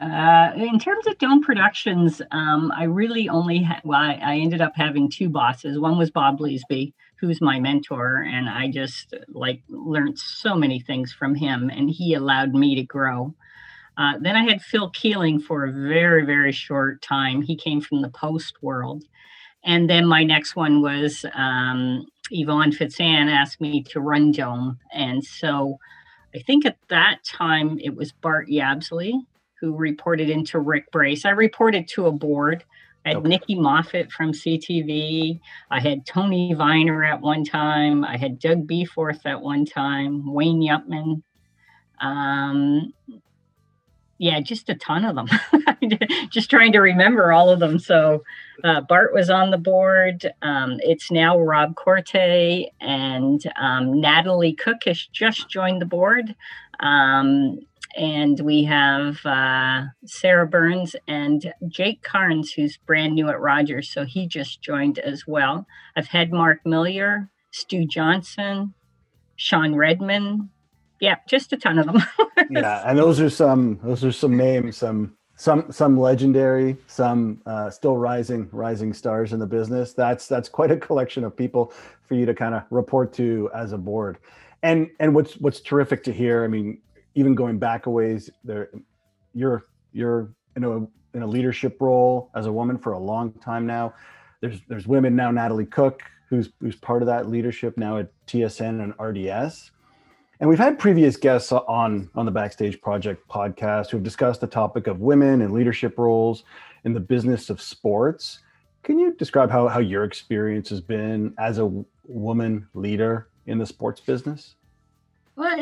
Uh, 0.00 0.50
in 0.56 0.78
terms 0.78 1.06
of 1.06 1.16
Dome 1.18 1.40
Productions, 1.40 2.20
um, 2.32 2.72
I 2.76 2.84
really 2.84 3.28
only 3.28 3.58
had, 3.58 3.80
well, 3.84 4.00
I, 4.00 4.18
I, 4.22 4.36
ended 4.36 4.60
up 4.60 4.72
having 4.74 5.08
two 5.08 5.28
bosses. 5.28 5.78
One 5.78 5.96
was 5.96 6.10
Bob 6.10 6.38
Bleasby, 6.38 6.92
who's 7.24 7.40
my 7.40 7.58
mentor, 7.58 8.26
and 8.28 8.48
I 8.48 8.70
just 8.70 9.14
like 9.28 9.62
learned 9.68 10.18
so 10.18 10.54
many 10.54 10.80
things 10.80 11.12
from 11.12 11.34
him, 11.34 11.70
and 11.70 11.90
he 11.90 12.14
allowed 12.14 12.54
me 12.54 12.74
to 12.76 12.82
grow. 12.82 13.34
Uh, 13.96 14.14
then 14.20 14.36
I 14.36 14.44
had 14.44 14.60
Phil 14.60 14.90
Keeling 14.90 15.40
for 15.40 15.64
a 15.64 15.72
very, 15.72 16.26
very 16.26 16.52
short 16.52 17.00
time. 17.00 17.42
He 17.42 17.56
came 17.56 17.80
from 17.80 18.02
the 18.02 18.08
post 18.08 18.62
world. 18.62 19.04
And 19.64 19.88
then 19.88 20.06
my 20.06 20.24
next 20.24 20.56
one 20.56 20.82
was 20.82 21.24
um, 21.32 22.06
Ivan 22.36 22.72
Fecan 22.72 23.30
asked 23.30 23.60
me 23.60 23.82
to 23.84 24.00
run 24.00 24.32
Dome. 24.32 24.78
And 24.92 25.24
so 25.24 25.78
I 26.34 26.40
think 26.40 26.66
at 26.66 26.76
that 26.88 27.24
time 27.24 27.78
it 27.82 27.94
was 27.94 28.12
Bart 28.12 28.48
Yabsley 28.48 29.12
who 29.60 29.74
reported 29.74 30.28
into 30.28 30.58
Rick 30.58 30.90
Brace. 30.90 31.24
I 31.24 31.30
reported 31.30 31.88
to 31.88 32.06
a 32.06 32.12
board. 32.12 32.64
I 33.04 33.10
had 33.10 33.16
okay. 33.18 33.28
Nikki 33.28 33.54
Moffat 33.54 34.10
from 34.10 34.32
CTV. 34.32 35.40
I 35.70 35.80
had 35.80 36.06
Tony 36.06 36.54
Viner 36.54 37.04
at 37.04 37.20
one 37.20 37.44
time. 37.44 38.04
I 38.04 38.16
had 38.16 38.38
Doug 38.38 38.66
Beeforth 38.66 39.26
at 39.26 39.40
one 39.40 39.66
time. 39.66 40.32
Wayne 40.32 40.62
Yupman. 40.62 41.22
Um, 42.00 42.92
yeah, 44.18 44.40
just 44.40 44.70
a 44.70 44.74
ton 44.74 45.04
of 45.04 45.16
them. 45.16 45.28
just 46.30 46.48
trying 46.48 46.72
to 46.72 46.80
remember 46.80 47.32
all 47.32 47.50
of 47.50 47.60
them. 47.60 47.78
So 47.78 48.22
uh, 48.62 48.80
Bart 48.82 49.12
was 49.12 49.28
on 49.28 49.50
the 49.50 49.58
board. 49.58 50.30
Um, 50.42 50.78
it's 50.80 51.10
now 51.10 51.38
Rob 51.38 51.74
Corte 51.74 52.70
and 52.80 53.42
um, 53.60 54.00
Natalie 54.00 54.54
Cook 54.54 54.84
has 54.86 55.06
just 55.12 55.48
joined 55.48 55.82
the 55.82 55.86
board. 55.86 56.34
Um, 56.80 57.60
and 57.96 58.40
we 58.40 58.64
have 58.64 59.24
uh, 59.24 59.84
Sarah 60.04 60.46
Burns 60.46 60.96
and 61.06 61.52
Jake 61.68 62.02
Carnes, 62.02 62.52
who's 62.52 62.76
brand 62.76 63.14
new 63.14 63.28
at 63.28 63.40
Rogers, 63.40 63.90
so 63.90 64.04
he 64.04 64.26
just 64.26 64.60
joined 64.60 64.98
as 64.98 65.26
well. 65.26 65.66
I've 65.96 66.08
had 66.08 66.32
Mark 66.32 66.60
Milliere, 66.64 67.28
Stu 67.52 67.86
Johnson, 67.86 68.74
Sean 69.36 69.74
Redman. 69.74 70.50
Yeah, 71.00 71.16
just 71.28 71.52
a 71.52 71.56
ton 71.56 71.78
of 71.78 71.86
them. 71.86 72.02
yeah, 72.50 72.82
and 72.86 72.98
those 72.98 73.20
are 73.20 73.30
some 73.30 73.78
those 73.82 74.04
are 74.04 74.12
some 74.12 74.36
names, 74.36 74.76
some 74.76 75.16
some 75.36 75.70
some 75.70 75.98
legendary, 75.98 76.76
some 76.86 77.42
uh, 77.46 77.70
still 77.70 77.96
rising 77.96 78.48
rising 78.52 78.92
stars 78.92 79.32
in 79.32 79.38
the 79.38 79.46
business. 79.46 79.92
That's 79.92 80.26
that's 80.26 80.48
quite 80.48 80.70
a 80.70 80.76
collection 80.76 81.24
of 81.24 81.36
people 81.36 81.72
for 82.02 82.14
you 82.14 82.26
to 82.26 82.34
kind 82.34 82.54
of 82.54 82.62
report 82.70 83.12
to 83.14 83.50
as 83.54 83.72
a 83.72 83.78
board. 83.78 84.18
And 84.62 84.88
and 85.00 85.14
what's 85.14 85.36
what's 85.36 85.60
terrific 85.60 86.04
to 86.04 86.12
hear. 86.12 86.44
I 86.44 86.48
mean, 86.48 86.80
even 87.14 87.34
going 87.34 87.58
back 87.58 87.86
a 87.86 87.90
ways, 87.90 88.30
there 88.42 88.70
you're 89.32 89.66
you're 89.92 90.32
in 90.56 90.64
a 90.64 90.76
in 91.16 91.22
a 91.22 91.26
leadership 91.26 91.80
role 91.80 92.30
as 92.34 92.46
a 92.46 92.52
woman 92.52 92.78
for 92.78 92.92
a 92.92 92.98
long 92.98 93.32
time 93.34 93.66
now. 93.66 93.94
There's 94.40 94.60
there's 94.68 94.86
women 94.86 95.16
now. 95.16 95.30
Natalie 95.30 95.66
Cook, 95.66 96.02
who's 96.28 96.50
who's 96.60 96.76
part 96.76 97.02
of 97.02 97.06
that 97.06 97.28
leadership 97.28 97.76
now 97.76 97.98
at 97.98 98.10
TSN 98.26 98.82
and 98.82 98.94
RDS. 99.00 99.70
And 100.40 100.48
we've 100.50 100.58
had 100.58 100.78
previous 100.78 101.16
guests 101.16 101.52
on 101.52 102.10
on 102.14 102.26
the 102.26 102.32
Backstage 102.32 102.80
Project 102.80 103.26
podcast 103.28 103.90
who 103.90 103.96
have 103.96 104.04
discussed 104.04 104.40
the 104.40 104.46
topic 104.46 104.86
of 104.86 105.00
women 105.00 105.42
and 105.42 105.52
leadership 105.52 105.98
roles 105.98 106.44
in 106.84 106.92
the 106.92 107.00
business 107.00 107.50
of 107.50 107.60
sports. 107.60 108.40
Can 108.82 108.98
you 108.98 109.14
describe 109.14 109.50
how, 109.50 109.66
how 109.68 109.78
your 109.78 110.04
experience 110.04 110.68
has 110.68 110.80
been 110.80 111.32
as 111.38 111.58
a 111.58 111.84
woman 112.06 112.68
leader 112.74 113.28
in 113.46 113.56
the 113.56 113.64
sports 113.64 114.00
business? 114.00 114.56
Well, 115.36 115.56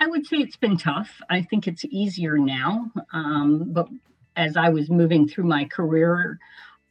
I 0.00 0.06
would 0.06 0.26
say 0.26 0.38
it's 0.38 0.56
been 0.56 0.76
tough. 0.76 1.10
I 1.30 1.42
think 1.42 1.66
it's 1.66 1.84
easier 1.86 2.36
now. 2.36 2.90
Um, 3.12 3.72
but 3.72 3.88
as 4.36 4.56
I 4.56 4.68
was 4.68 4.90
moving 4.90 5.26
through 5.26 5.44
my 5.44 5.64
career, 5.64 6.38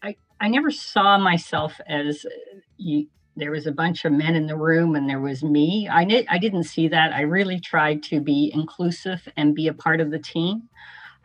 I, 0.01 0.15
I 0.41 0.47
never 0.50 0.71
saw 0.71 1.17
myself 1.17 1.79
as 1.88 2.25
you, 2.77 3.07
there 3.36 3.51
was 3.51 3.67
a 3.67 3.71
bunch 3.71 4.03
of 4.03 4.13
men 4.13 4.36
in 4.36 4.47
the 4.47 4.57
room 4.57 4.95
and 4.95 5.07
there 5.07 5.21
was 5.21 5.43
me. 5.43 5.88
I, 5.91 6.05
ne- 6.05 6.27
I 6.27 6.39
didn't 6.39 6.63
see 6.63 6.88
that. 6.88 7.13
I 7.13 7.21
really 7.21 7.59
tried 7.59 8.01
to 8.03 8.19
be 8.19 8.51
inclusive 8.53 9.27
and 9.38 9.53
be 9.53 9.67
a 9.67 9.74
part 9.74 10.01
of 10.01 10.09
the 10.09 10.19
team. 10.19 10.63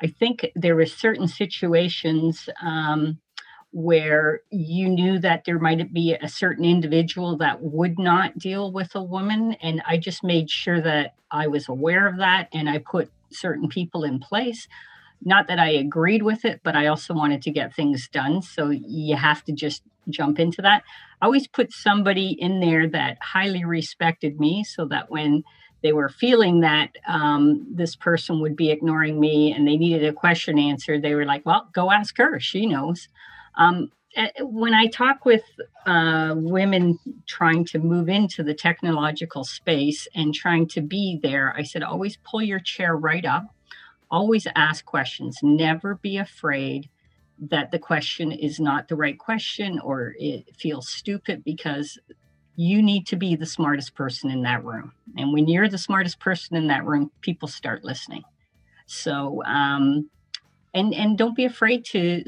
I 0.02 0.08
think 0.08 0.50
there 0.56 0.76
were 0.76 0.87
certain 0.87 1.28
situations 1.28 2.49
um, 2.61 3.18
where 3.72 4.42
you 4.50 4.88
knew 4.88 5.18
that 5.18 5.44
there 5.44 5.58
might 5.58 5.92
be 5.92 6.14
a 6.14 6.28
certain 6.28 6.64
individual 6.64 7.36
that 7.38 7.62
would 7.62 7.98
not 7.98 8.38
deal 8.38 8.70
with 8.70 8.94
a 8.94 9.02
woman. 9.02 9.54
And 9.62 9.82
I 9.86 9.96
just 9.96 10.22
made 10.22 10.50
sure 10.50 10.80
that 10.82 11.14
I 11.30 11.46
was 11.46 11.68
aware 11.68 12.06
of 12.06 12.18
that 12.18 12.48
and 12.52 12.68
I 12.68 12.78
put 12.78 13.10
certain 13.30 13.68
people 13.68 14.04
in 14.04 14.18
place. 14.18 14.68
Not 15.24 15.48
that 15.48 15.58
I 15.58 15.70
agreed 15.70 16.22
with 16.22 16.44
it, 16.44 16.60
but 16.62 16.76
I 16.76 16.86
also 16.88 17.14
wanted 17.14 17.42
to 17.42 17.50
get 17.50 17.74
things 17.74 18.08
done. 18.08 18.42
So 18.42 18.70
you 18.70 19.16
have 19.16 19.42
to 19.44 19.52
just 19.52 19.82
jump 20.10 20.38
into 20.38 20.60
that. 20.62 20.82
I 21.22 21.26
always 21.26 21.46
put 21.46 21.72
somebody 21.72 22.36
in 22.38 22.60
there 22.60 22.88
that 22.88 23.18
highly 23.22 23.64
respected 23.64 24.38
me 24.38 24.64
so 24.64 24.84
that 24.86 25.10
when 25.10 25.44
they 25.82 25.92
were 25.92 26.08
feeling 26.08 26.60
that 26.60 26.90
um, 27.08 27.66
this 27.70 27.96
person 27.96 28.40
would 28.40 28.56
be 28.56 28.70
ignoring 28.70 29.18
me 29.18 29.52
and 29.52 29.66
they 29.66 29.76
needed 29.76 30.04
a 30.04 30.12
question 30.12 30.58
answered, 30.58 31.02
they 31.02 31.14
were 31.14 31.24
like, 31.24 31.46
well, 31.46 31.68
go 31.72 31.90
ask 31.90 32.18
her. 32.18 32.38
She 32.38 32.66
knows. 32.66 33.08
Um, 33.56 33.90
eh, 34.16 34.30
when 34.40 34.75
I 34.75 34.87
talk 34.87 35.25
with 35.25 35.44
uh, 35.87 36.35
women 36.37 36.99
trying 37.26 37.64
to 37.66 37.78
move 37.78 38.09
into 38.09 38.42
the 38.42 38.54
technological 38.54 39.44
space 39.44 40.09
and 40.14 40.35
trying 40.35 40.68
to 40.68 40.80
be 40.80 41.18
there, 41.23 41.54
I 41.56 41.62
said, 41.62 41.82
always 41.82 42.18
pull 42.18 42.42
your 42.42 42.61
chair 42.61 42.97
right 42.97 43.25
up, 43.25 43.47
always 44.11 44.47
ask 44.56 44.85
questions, 44.85 45.38
never 45.42 45.97
be 45.97 46.18
afraid 46.18 46.88
that 47.38 47.71
the 47.71 47.78
question 47.78 48.30
is 48.30 48.61
not 48.61 48.88
the 48.88 48.97
right 48.97 49.18
question 49.18 49.80
or 49.80 50.14
it 50.18 50.54
feels 50.56 50.88
stupid 50.88 51.42
because 51.44 51.99
you 52.56 52.82
need 52.82 53.06
to 53.06 53.16
be 53.16 53.35
the 53.35 53.47
smartest 53.47 53.94
person 53.94 54.30
in 54.30 54.42
that 54.42 54.64
room. 54.64 54.92
And 55.16 55.32
when 55.32 55.49
you're 55.49 55.68
the 55.68 55.78
smartest 55.78 56.21
person 56.21 56.56
in 56.56 56.68
that 56.68 56.85
room, 56.85 57.11
people 57.23 57.49
start 57.49 57.85
listening. 57.85 58.23
So, 58.87 59.42
um, 59.44 60.11
and 60.75 60.94
and 60.94 61.18
don't 61.18 61.37
be 61.37 61.44
afraid 61.44 61.85
to 61.87 62.25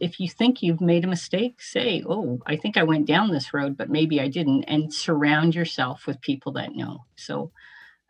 if 0.00 0.20
you 0.20 0.28
think 0.28 0.62
you've 0.62 0.80
made 0.80 1.04
a 1.04 1.08
mistake, 1.08 1.60
say, 1.60 2.02
"Oh, 2.06 2.40
I 2.46 2.56
think 2.56 2.76
I 2.76 2.82
went 2.82 3.06
down 3.06 3.30
this 3.30 3.54
road, 3.54 3.76
but 3.76 3.90
maybe 3.90 4.20
I 4.20 4.28
didn't," 4.28 4.64
and 4.64 4.92
surround 4.92 5.54
yourself 5.54 6.06
with 6.06 6.20
people 6.20 6.52
that 6.52 6.74
know. 6.74 7.04
So, 7.16 7.52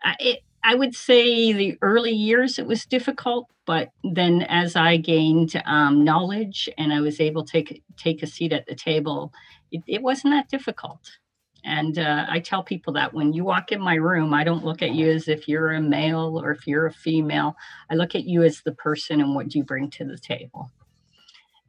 uh, 0.04 0.14
it, 0.20 0.40
I 0.64 0.74
would 0.74 0.94
say 0.94 1.52
the 1.52 1.78
early 1.82 2.12
years 2.12 2.58
it 2.58 2.66
was 2.66 2.86
difficult, 2.86 3.48
but 3.66 3.90
then 4.02 4.42
as 4.42 4.74
I 4.76 4.96
gained 4.96 5.62
um, 5.64 6.04
knowledge 6.04 6.68
and 6.76 6.92
I 6.92 7.00
was 7.00 7.20
able 7.20 7.44
to 7.44 7.52
take 7.52 7.82
take 7.96 8.22
a 8.22 8.26
seat 8.26 8.52
at 8.52 8.66
the 8.66 8.74
table, 8.74 9.32
it, 9.70 9.82
it 9.86 10.02
wasn't 10.02 10.34
that 10.34 10.48
difficult. 10.48 11.18
And 11.64 11.98
uh, 11.98 12.26
I 12.28 12.40
tell 12.40 12.62
people 12.62 12.92
that 12.94 13.12
when 13.12 13.32
you 13.32 13.44
walk 13.44 13.72
in 13.72 13.80
my 13.80 13.94
room, 13.94 14.32
I 14.32 14.44
don't 14.44 14.64
look 14.64 14.82
at 14.82 14.92
you 14.92 15.10
as 15.10 15.28
if 15.28 15.48
you're 15.48 15.72
a 15.72 15.80
male 15.80 16.40
or 16.40 16.52
if 16.52 16.66
you're 16.66 16.86
a 16.86 16.92
female. 16.92 17.56
I 17.90 17.94
look 17.94 18.14
at 18.14 18.24
you 18.24 18.42
as 18.42 18.62
the 18.62 18.72
person 18.72 19.20
and 19.20 19.34
what 19.34 19.48
do 19.48 19.58
you 19.58 19.64
bring 19.64 19.90
to 19.90 20.04
the 20.04 20.18
table. 20.18 20.70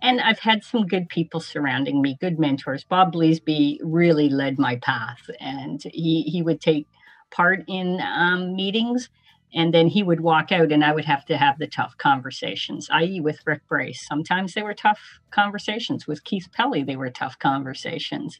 And 0.01 0.21
I've 0.21 0.39
had 0.39 0.63
some 0.63 0.85
good 0.85 1.09
people 1.09 1.39
surrounding 1.39 2.01
me, 2.01 2.17
good 2.21 2.39
mentors. 2.39 2.83
Bob 2.83 3.13
Bleasby 3.13 3.79
really 3.81 4.29
led 4.29 4.59
my 4.59 4.75
path, 4.77 5.29
and 5.39 5.81
he 5.83 6.23
he 6.23 6.41
would 6.41 6.61
take 6.61 6.87
part 7.31 7.63
in 7.67 7.99
um, 8.01 8.55
meetings 8.55 9.09
and 9.53 9.73
then 9.73 9.87
he 9.87 10.03
would 10.03 10.19
walk 10.19 10.51
out 10.51 10.71
and 10.71 10.83
i 10.83 10.91
would 10.93 11.05
have 11.05 11.25
to 11.25 11.37
have 11.37 11.57
the 11.57 11.67
tough 11.67 11.97
conversations 11.97 12.89
i.e 12.91 13.19
with 13.19 13.39
rick 13.45 13.61
brace. 13.67 14.05
Sometimes 14.07 14.53
they 14.53 14.63
were 14.63 14.73
tough 14.73 15.19
conversations. 15.31 16.07
With 16.07 16.23
keith 16.23 16.49
pelley 16.53 16.83
they 16.83 16.95
were 16.95 17.09
tough 17.09 17.39
conversations. 17.39 18.39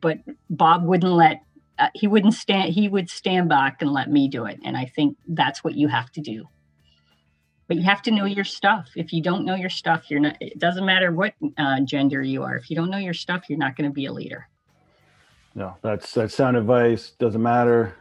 But 0.00 0.18
bob 0.50 0.84
wouldn't 0.84 1.12
let 1.12 1.42
uh, 1.78 1.88
he 1.94 2.06
wouldn't 2.06 2.34
stand 2.34 2.72
he 2.72 2.88
would 2.88 3.10
stand 3.10 3.48
back 3.48 3.82
and 3.82 3.92
let 3.92 4.10
me 4.10 4.28
do 4.28 4.46
it 4.46 4.58
and 4.64 4.76
i 4.76 4.86
think 4.86 5.16
that's 5.28 5.62
what 5.62 5.74
you 5.74 5.88
have 5.88 6.10
to 6.12 6.20
do 6.20 6.46
but 7.68 7.76
you 7.76 7.82
have 7.82 8.02
to 8.02 8.10
know 8.10 8.24
your 8.24 8.44
stuff 8.44 8.88
if 8.96 9.12
you 9.12 9.22
don't 9.22 9.44
know 9.44 9.54
your 9.54 9.70
stuff 9.70 10.10
you're 10.10 10.20
not 10.20 10.36
it 10.40 10.58
doesn't 10.58 10.84
matter 10.84 11.12
what 11.12 11.34
uh, 11.58 11.80
gender 11.80 12.22
you 12.22 12.42
are 12.42 12.56
if 12.56 12.70
you 12.70 12.76
don't 12.76 12.90
know 12.90 12.98
your 12.98 13.14
stuff 13.14 13.44
you're 13.48 13.58
not 13.58 13.76
going 13.76 13.88
to 13.88 13.94
be 13.94 14.06
a 14.06 14.12
leader 14.12 14.48
no 15.54 15.76
that's 15.82 16.12
that's 16.12 16.34
sound 16.34 16.56
advice 16.56 17.12
doesn't 17.18 17.42
matter 17.42 17.96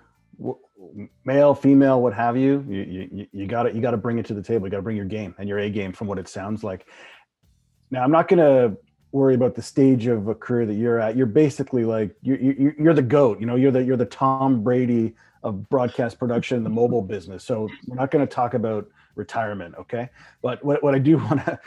male, 1.24 1.56
female, 1.56 2.02
what 2.02 2.14
have 2.14 2.38
you, 2.38 2.66
you 2.68 3.10
you 3.12 3.28
you 3.32 3.48
got 3.48 3.74
you 3.74 3.82
got 3.82 3.92
to 3.92 3.98
bring 3.98 4.18
it 4.20 4.26
to 4.28 4.34
the 4.34 4.42
table. 4.42 4.68
You 4.68 4.72
got 4.72 4.78
to 4.78 4.84
bring 4.84 4.98
your 4.98 5.06
game 5.06 5.36
and 5.38 5.48
your 5.48 5.60
A 5.60 5.70
game 5.70 5.94
from 5.94 6.08
what 6.08 6.20
it 6.20 6.28
sounds 6.28 6.64
like. 6.64 6.88
Now, 7.92 8.04
I'm 8.04 8.12
not 8.12 8.28
going 8.28 8.40
to 8.40 8.78
worry 9.12 9.36
about 9.36 9.56
the 9.56 9.62
stage 9.62 10.08
of 10.08 10.28
a 10.28 10.36
career 10.36 10.66
that 10.66 10.74
you're 10.74 11.00
at. 11.00 11.16
You're 11.16 11.28
basically 11.28 11.86
like 11.86 12.16
you're 12.22 12.38
you're, 12.38 12.76
you're 12.78 12.94
the 12.94 13.02
goat. 13.02 13.40
You 13.40 13.46
know, 13.46 13.56
you're 13.56 13.72
the 13.72 13.84
you're 13.84 13.98
the 13.98 14.06
Tom 14.06 14.64
Brady 14.64 15.16
of 15.44 15.70
broadcast 15.70 16.18
production, 16.20 16.64
the 16.64 16.70
mobile 16.70 17.02
business. 17.02 17.44
So 17.44 17.70
we're 17.88 17.96
not 17.96 18.12
going 18.12 18.26
to 18.26 18.34
talk 18.34 18.56
about 18.56 18.88
retirement, 19.16 19.76
okay? 19.80 20.10
But 20.42 20.64
what 20.64 20.84
what 20.84 20.96
I 20.96 21.00
do 21.00 21.18
want 21.30 21.46
to 21.46 21.60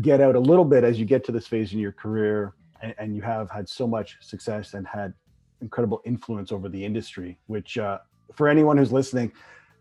get 0.00 0.20
out 0.20 0.34
a 0.34 0.40
little 0.40 0.64
bit 0.64 0.84
as 0.84 0.98
you 0.98 1.04
get 1.04 1.24
to 1.24 1.32
this 1.32 1.46
phase 1.46 1.72
in 1.72 1.78
your 1.78 1.92
career 1.92 2.54
and, 2.82 2.94
and 2.98 3.16
you 3.16 3.22
have 3.22 3.50
had 3.50 3.68
so 3.68 3.86
much 3.86 4.16
success 4.20 4.74
and 4.74 4.86
had 4.86 5.12
incredible 5.60 6.00
influence 6.04 6.52
over 6.52 6.68
the 6.68 6.84
industry, 6.84 7.38
which 7.46 7.78
uh, 7.78 7.98
for 8.32 8.48
anyone 8.48 8.76
who's 8.76 8.92
listening, 8.92 9.32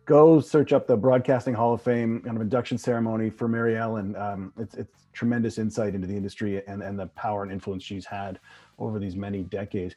go 0.05 0.39
search 0.39 0.73
up 0.73 0.87
the 0.87 0.95
Broadcasting 0.95 1.53
Hall 1.53 1.73
of 1.73 1.81
Fame 1.81 2.21
kind 2.21 2.35
of 2.35 2.41
induction 2.41 2.77
ceremony 2.77 3.29
for 3.29 3.47
Mary 3.47 3.77
Ellen. 3.77 4.15
Um, 4.15 4.53
it's, 4.57 4.75
it's 4.75 5.07
tremendous 5.13 5.57
insight 5.57 5.93
into 5.93 6.07
the 6.07 6.15
industry 6.15 6.65
and, 6.67 6.81
and 6.81 6.97
the 6.97 7.07
power 7.07 7.43
and 7.43 7.51
influence 7.51 7.83
she's 7.83 8.05
had 8.05 8.39
over 8.79 8.99
these 8.99 9.15
many 9.15 9.43
decades. 9.43 9.95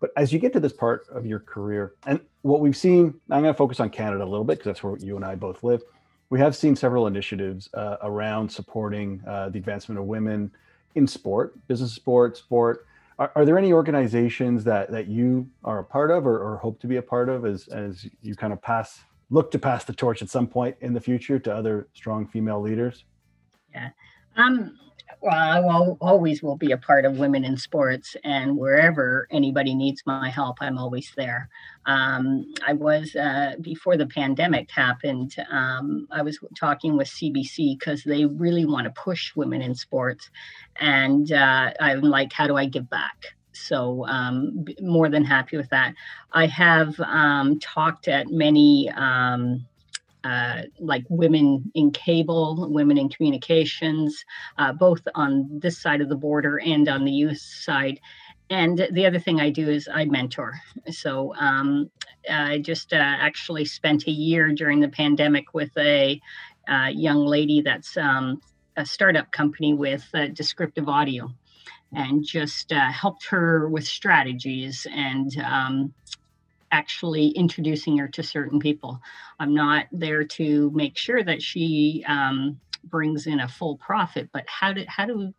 But 0.00 0.10
as 0.16 0.32
you 0.32 0.40
get 0.40 0.52
to 0.54 0.60
this 0.60 0.72
part 0.72 1.06
of 1.10 1.24
your 1.24 1.38
career, 1.38 1.94
and 2.06 2.18
what 2.42 2.60
we've 2.60 2.76
seen, 2.76 3.14
I'm 3.30 3.42
going 3.42 3.54
to 3.54 3.58
focus 3.58 3.78
on 3.78 3.88
Canada 3.88 4.24
a 4.24 4.26
little 4.26 4.44
bit 4.44 4.58
because 4.58 4.64
that's 4.64 4.82
where 4.82 4.96
you 4.98 5.14
and 5.14 5.24
I 5.24 5.36
both 5.36 5.62
live. 5.62 5.82
We 6.32 6.40
have 6.40 6.56
seen 6.56 6.74
several 6.74 7.08
initiatives 7.08 7.68
uh, 7.74 7.98
around 8.00 8.48
supporting 8.48 9.22
uh, 9.28 9.50
the 9.50 9.58
advancement 9.58 9.98
of 9.98 10.06
women 10.06 10.50
in 10.94 11.06
sport, 11.06 11.54
business 11.68 11.92
sport, 11.92 12.38
sport, 12.38 12.86
are, 13.18 13.30
are, 13.36 13.44
there 13.44 13.58
any 13.58 13.74
organizations 13.74 14.64
that 14.64 14.90
that 14.92 15.08
you 15.08 15.46
are 15.62 15.80
a 15.80 15.84
part 15.84 16.10
of 16.10 16.26
or, 16.26 16.38
or 16.38 16.56
hope 16.56 16.80
to 16.80 16.86
be 16.86 16.96
a 16.96 17.02
part 17.02 17.28
of 17.28 17.44
as 17.44 17.68
as 17.68 18.06
you 18.22 18.34
kind 18.34 18.54
of 18.54 18.62
pass 18.62 19.00
look 19.28 19.50
to 19.50 19.58
pass 19.58 19.84
the 19.84 19.92
torch 19.92 20.22
at 20.22 20.30
some 20.30 20.46
point 20.46 20.74
in 20.80 20.94
the 20.94 21.00
future 21.00 21.38
to 21.38 21.54
other 21.54 21.88
strong 21.92 22.26
female 22.26 22.62
leaders? 22.62 23.04
Yeah. 23.74 23.90
Um, 24.36 24.78
well, 25.22 25.34
I 25.34 25.60
will, 25.60 25.96
always 26.00 26.42
will 26.42 26.56
be 26.56 26.72
a 26.72 26.76
part 26.76 27.04
of 27.04 27.18
women 27.18 27.44
in 27.44 27.56
sports, 27.56 28.16
and 28.24 28.56
wherever 28.58 29.28
anybody 29.30 29.72
needs 29.72 30.02
my 30.04 30.28
help, 30.28 30.58
I'm 30.60 30.78
always 30.78 31.12
there. 31.16 31.48
Um, 31.86 32.52
I 32.66 32.72
was 32.72 33.14
uh, 33.14 33.54
before 33.60 33.96
the 33.96 34.06
pandemic 34.06 34.68
happened. 34.72 35.36
Um, 35.48 36.08
I 36.10 36.22
was 36.22 36.40
talking 36.58 36.96
with 36.96 37.06
CBC 37.06 37.78
because 37.78 38.02
they 38.02 38.26
really 38.26 38.66
want 38.66 38.86
to 38.86 39.00
push 39.00 39.34
women 39.36 39.62
in 39.62 39.76
sports, 39.76 40.28
and 40.76 41.30
uh, 41.30 41.72
I'm 41.78 42.00
like, 42.00 42.32
how 42.32 42.48
do 42.48 42.56
I 42.56 42.66
give 42.66 42.90
back? 42.90 43.34
So 43.52 44.04
um, 44.08 44.64
more 44.80 45.08
than 45.08 45.24
happy 45.24 45.56
with 45.56 45.68
that. 45.70 45.94
I 46.32 46.46
have 46.46 46.98
um, 46.98 47.60
talked 47.60 48.08
at 48.08 48.26
many 48.28 48.90
um, 48.96 49.66
uh, 50.24 50.62
like 50.78 51.04
women 51.08 51.70
in 51.74 51.90
cable, 51.90 52.68
women 52.70 52.98
in 52.98 53.08
communications, 53.08 54.24
uh, 54.58 54.72
both 54.72 55.00
on 55.14 55.48
this 55.60 55.78
side 55.78 56.00
of 56.00 56.08
the 56.08 56.16
border 56.16 56.60
and 56.60 56.88
on 56.88 57.04
the 57.04 57.10
youth 57.10 57.38
side. 57.38 58.00
And 58.50 58.86
the 58.92 59.06
other 59.06 59.18
thing 59.18 59.40
I 59.40 59.50
do 59.50 59.68
is 59.68 59.88
I 59.92 60.04
mentor. 60.04 60.60
So 60.90 61.34
um, 61.36 61.90
I 62.30 62.58
just 62.58 62.92
uh, 62.92 62.96
actually 62.96 63.64
spent 63.64 64.06
a 64.06 64.10
year 64.10 64.52
during 64.52 64.80
the 64.80 64.88
pandemic 64.88 65.54
with 65.54 65.76
a 65.78 66.20
uh, 66.68 66.90
young 66.92 67.24
lady 67.24 67.62
that's 67.62 67.96
um, 67.96 68.40
a 68.76 68.84
startup 68.84 69.30
company 69.32 69.74
with 69.74 70.06
uh, 70.14 70.26
descriptive 70.28 70.88
audio 70.88 71.32
and 71.94 72.24
just 72.24 72.72
uh, 72.72 72.90
helped 72.90 73.26
her 73.26 73.68
with 73.68 73.84
strategies 73.84 74.86
and 74.90 75.36
um, 75.38 75.92
actually 76.72 77.28
introducing 77.28 77.98
her 77.98 78.08
to 78.08 78.22
certain 78.22 78.58
people. 78.58 79.00
I'm 79.38 79.54
not 79.54 79.86
there 79.92 80.24
to 80.24 80.70
make 80.74 80.96
sure 80.96 81.22
that 81.22 81.42
she 81.42 82.04
um, 82.08 82.58
brings 82.84 83.26
in 83.26 83.40
a 83.40 83.48
full 83.48 83.76
profit, 83.76 84.30
but 84.32 84.44
how 84.48 84.72
do 84.72 84.84
how 84.88 85.06
do 85.06 85.32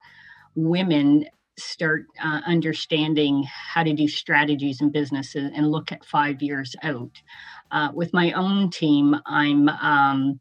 women 0.55 1.25
start 1.57 2.05
uh, 2.23 2.41
understanding 2.47 3.43
how 3.43 3.83
to 3.83 3.93
do 3.93 4.07
strategies 4.07 4.81
in 4.81 4.89
businesses 4.89 5.51
and 5.53 5.71
look 5.71 5.91
at 5.91 6.05
five 6.05 6.41
years 6.41 6.75
out? 6.83 7.11
Uh, 7.71 7.89
with 7.93 8.13
my 8.13 8.31
own 8.31 8.69
team, 8.69 9.15
I'm 9.25 9.67
um, 9.69 10.39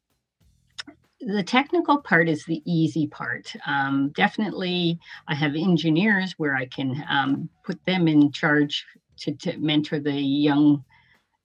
the 1.20 1.42
technical 1.42 1.98
part 1.98 2.28
is 2.28 2.44
the 2.44 2.62
easy 2.64 3.06
part. 3.06 3.54
Um, 3.66 4.10
definitely, 4.14 4.98
I 5.28 5.34
have 5.34 5.54
engineers 5.54 6.34
where 6.36 6.56
I 6.56 6.66
can 6.66 7.04
um, 7.08 7.48
put 7.64 7.84
them 7.86 8.08
in 8.08 8.32
charge 8.32 8.84
to, 9.18 9.32
to, 9.32 9.58
mentor 9.58 9.98
the 10.00 10.12
young, 10.12 10.84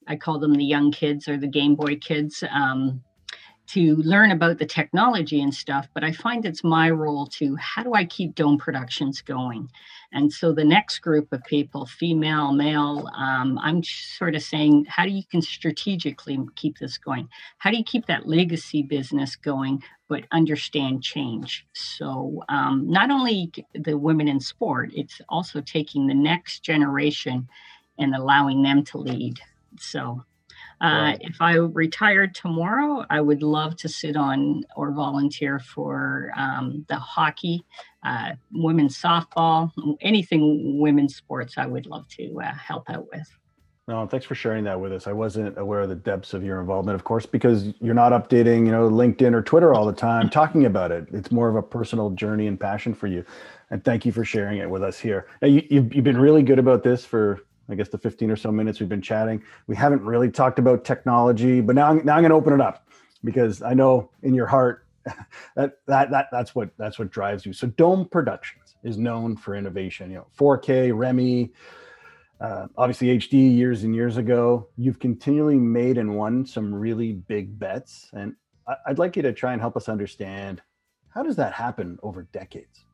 I 0.08 0.16
call 0.16 0.40
them 0.40 0.54
the 0.54 0.66
young 0.66 0.92
kids 0.92 1.28
or 1.28 1.38
the 1.38 1.48
Game 1.48 1.76
Boy 1.76 1.96
kids, 1.98 2.44
um, 2.52 3.04
to 3.68 3.98
learn 3.98 4.32
about 4.32 4.58
the 4.58 4.66
technology 4.66 5.42
and 5.42 5.54
stuff. 5.54 5.88
But 5.94 6.04
I 6.04 6.12
find 6.12 6.46
it's 6.46 6.64
my 6.64 6.90
role 6.90 7.28
to 7.28 7.56
how 7.58 7.84
do 7.84 7.94
I 7.94 8.06
keep 8.06 8.36
Dome 8.36 8.58
Productions 8.58 9.22
going? 9.22 9.70
And 10.14 10.32
so 10.32 10.54
the 10.54 10.64
next 10.64 11.00
group 11.00 11.32
of 11.34 11.44
people, 11.44 11.86
female, 11.86 12.54
male, 12.54 13.10
um, 13.16 13.60
I'm 13.62 13.84
sort 13.84 14.36
of 14.36 14.42
saying, 14.42 14.86
how 14.88 15.06
do 15.06 15.12
you 15.12 15.24
can 15.30 15.42
strategically 15.42 16.40
keep 16.56 16.78
this 16.80 16.98
going? 16.98 17.28
How 17.58 17.72
do 17.72 17.78
you 17.78 17.84
keep 17.84 18.06
that 18.08 18.28
legacy 18.28 18.84
business 18.84 19.36
going, 19.36 19.84
but 20.08 20.24
understand 20.32 21.04
change? 21.04 21.66
So 21.74 22.44
um, 22.50 22.90
not 22.90 23.12
only 23.12 23.52
the 23.74 23.98
women 23.98 24.28
in 24.28 24.40
sport, 24.40 24.92
it's 24.94 25.20
also 25.30 25.62
taking 25.62 26.08
the 26.08 26.14
next 26.14 26.62
generation 26.64 27.48
and 28.00 28.16
allowing 28.16 28.64
them 28.64 28.84
to 28.86 28.98
lead. 28.98 29.40
So 29.80 30.24
uh, 30.82 31.14
if 31.22 31.42
I 31.42 31.56
retired 31.56 32.36
tomorrow, 32.36 33.06
I 33.10 33.22
would 33.22 33.42
love 33.42 33.76
to 33.78 33.90
sit 33.90 34.16
on 34.16 34.64
or 34.76 34.92
volunteer 34.92 35.60
for 35.60 36.32
um, 36.36 36.86
the 36.88 36.98
hockey, 36.98 37.66
uh, 38.04 38.34
women's 38.52 38.98
softball, 38.98 39.72
anything 40.02 40.80
women's 40.80 41.16
sports. 41.16 41.56
I 41.58 41.66
would 41.66 41.88
love 41.88 42.08
to 42.10 42.42
uh, 42.42 42.54
help 42.54 42.90
out 42.90 43.08
with. 43.12 43.28
No, 43.88 44.06
thanks 44.06 44.26
for 44.26 44.36
sharing 44.36 44.66
that 44.66 44.80
with 44.82 44.92
us. 44.92 45.08
I 45.08 45.14
wasn't 45.14 45.58
aware 45.58 45.80
of 45.80 45.90
the 45.90 45.96
depths 45.96 46.34
of 46.34 46.44
your 46.44 46.60
involvement, 46.60 46.96
of 46.96 47.06
course, 47.06 47.26
because 47.26 47.74
you're 47.80 47.94
not 47.96 48.12
updating, 48.12 48.66
you 48.66 48.72
know, 48.72 48.90
LinkedIn 48.90 49.34
or 49.34 49.42
Twitter 49.42 49.74
all 49.74 49.86
the 49.86 49.94
time 49.94 50.30
talking 50.32 50.66
about 50.66 50.92
it. 50.92 51.08
It's 51.14 51.32
more 51.32 51.48
of 51.48 51.56
a 51.56 51.64
personal 51.64 52.10
journey 52.10 52.48
and 52.48 52.60
passion 52.60 52.94
for 52.94 53.08
you. 53.08 53.24
And 53.70 53.84
thank 53.84 54.06
you 54.06 54.12
for 54.12 54.26
sharing 54.26 54.58
it 54.58 54.70
with 54.70 54.84
us 54.84 55.00
here. 55.00 55.28
Now, 55.42 55.48
you, 55.48 55.66
you've, 55.70 55.96
you've 55.96 56.04
been 56.04 56.20
really 56.20 56.44
good 56.44 56.60
about 56.60 56.84
this 56.84 57.06
for 57.06 57.40
I 57.70 57.76
guess 57.76 57.90
the 57.90 57.98
15 57.98 58.32
or 58.32 58.36
so 58.36 58.52
minutes 58.52 58.80
we've 58.80 58.90
been 58.90 59.02
chatting. 59.02 59.44
We 59.68 59.76
haven't 59.76 60.02
really 60.04 60.32
talked 60.32 60.60
about 60.60 60.86
technology, 60.86 61.62
but 61.62 61.76
now, 61.76 61.94
now 61.94 62.16
I'm 62.16 62.22
going 62.22 62.30
to 62.30 62.36
open 62.36 62.54
it 62.54 62.62
up 62.62 62.88
because 63.24 63.62
I 63.62 63.74
know 63.74 64.10
in 64.24 64.34
your 64.34 64.48
heart 64.48 64.86
that, 65.56 65.78
that, 65.88 66.12
that, 66.12 66.28
that's 66.32 66.56
what, 66.56 66.70
that's 66.78 67.00
what 67.00 67.12
drives 67.12 67.46
you. 67.46 67.54
So 67.54 67.68
Dome 67.68 68.08
Productions 68.08 68.76
is 68.84 68.98
known 68.98 69.36
for 69.36 69.56
innovation, 69.56 70.12
you 70.12 70.18
know, 70.18 70.28
4K, 70.38 70.92
REMI, 70.92 71.52
uh, 72.40 72.68
obviously 72.78 73.18
HD 73.18 73.56
years 73.56 73.84
and 73.84 73.96
years 73.96 74.18
ago. 74.18 74.68
You've 74.78 75.00
continually 75.00 75.58
made 75.58 75.98
and 75.98 76.16
won 76.16 76.46
some 76.46 76.74
really 76.74 77.14
big 77.14 77.58
bets. 77.58 78.10
And 78.14 78.36
I'd 78.86 79.00
like 79.00 79.16
you 79.16 79.22
to 79.24 79.34
try 79.34 79.54
and 79.54 79.62
help 79.62 79.76
us 79.76 79.89
understand 79.89 80.62
how 81.10 81.24
does 81.24 81.36
that 81.38 81.54
happen 81.54 81.98
over 82.04 82.24
decades? 82.32 82.86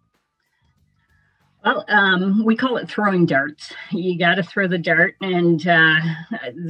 Well, 1.64 1.86
um, 1.88 2.44
we 2.44 2.58
call 2.58 2.76
it 2.76 2.90
throwing 2.90 3.26
darts. 3.26 3.72
You 3.92 4.20
got 4.20 4.36
to 4.36 4.44
throw 4.44 4.68
the 4.68 4.78
dart, 4.78 5.16
and 5.22 5.66
uh, 5.66 6.00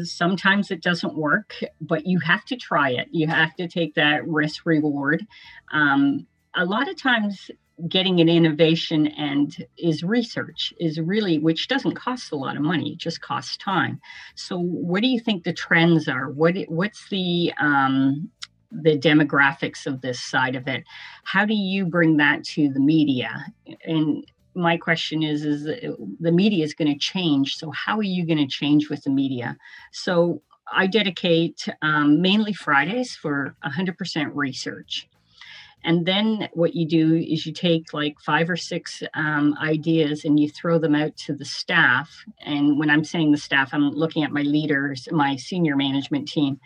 sometimes 0.04 0.70
it 0.70 0.84
doesn't 0.84 1.16
work, 1.18 1.56
but 1.82 2.06
you 2.06 2.20
have 2.20 2.46
to 2.46 2.56
try 2.56 2.92
it. 2.92 3.08
You 3.12 3.28
have 3.28 3.56
to 3.56 3.68
take 3.68 3.96
that 3.96 4.28
risk 4.28 4.66
reward. 4.66 5.26
Um, 5.72 6.28
a 6.56 6.66
lot 6.66 6.90
of 6.90 6.96
times, 6.96 7.50
getting 7.90 8.22
an 8.22 8.30
innovation 8.30 9.08
and 9.08 9.66
is 9.78 10.04
research 10.04 10.74
is 10.80 11.00
really 11.00 11.40
which 11.40 11.68
doesn't 11.68 11.96
cost 11.96 12.32
a 12.32 12.36
lot 12.36 12.56
of 12.56 12.62
money 12.62 12.92
it 12.92 13.00
just 13.00 13.20
costs 13.22 13.58
time 13.58 14.00
so 14.36 14.60
what 14.60 15.02
do 15.02 15.08
you 15.08 15.20
think 15.20 15.44
the 15.44 15.52
trends 15.52 16.08
are 16.08 16.30
what 16.30 16.56
what's 16.68 17.10
the 17.10 17.52
um, 17.60 18.30
the 18.72 18.98
demographics 18.98 19.88
of 19.88 20.02
this 20.02 20.20
side 20.22 20.56
of 20.56 20.68
it 20.68 20.84
how 21.24 21.46
do 21.46 21.56
you 21.56 21.84
bring 21.84 22.18
that 22.18 22.44
to 22.44 22.70
the 22.70 22.80
media 22.80 23.44
and 23.86 24.24
my 24.56 24.78
question 24.78 25.24
is 25.24 25.46
is 25.46 25.64
the 25.64 26.32
media 26.32 26.64
is 26.64 26.74
going 26.74 26.92
to 26.92 27.00
change 27.00 27.56
so 27.56 27.72
how 27.72 27.98
are 27.98 28.04
you 28.04 28.26
going 28.26 28.38
to 28.38 28.48
change 28.48 28.90
with 28.90 29.04
the 29.04 29.10
media? 29.10 29.58
So 29.92 30.42
i 30.72 30.88
dedicate 30.88 31.68
um, 31.82 32.22
mainly 32.22 32.54
fridays 32.54 33.16
for 33.16 33.56
100% 33.66 34.32
research. 34.34 35.08
And 35.86 36.06
then 36.06 36.48
what 36.54 36.76
you 36.76 36.88
do 36.88 37.16
is 37.16 37.46
you 37.46 37.52
take 37.52 37.94
like 37.94 38.16
five 38.22 38.50
or 38.50 38.56
six 38.56 39.04
um, 39.14 39.56
ideas 39.62 40.24
and 40.24 40.40
you 40.40 40.50
throw 40.50 40.80
them 40.80 40.96
out 40.96 41.18
to 41.18 41.34
the 41.34 41.46
staff. 41.46 42.24
And 42.40 42.80
when 42.80 42.90
i'm 42.90 43.04
saying 43.04 43.32
the 43.32 43.38
staff 43.38 43.74
i'm 43.74 43.90
looking 43.90 44.24
at 44.24 44.32
my 44.32 44.44
leaders 44.44 45.08
my 45.12 45.36
senior 45.36 45.76
management 45.76 46.28
team. 46.28 46.60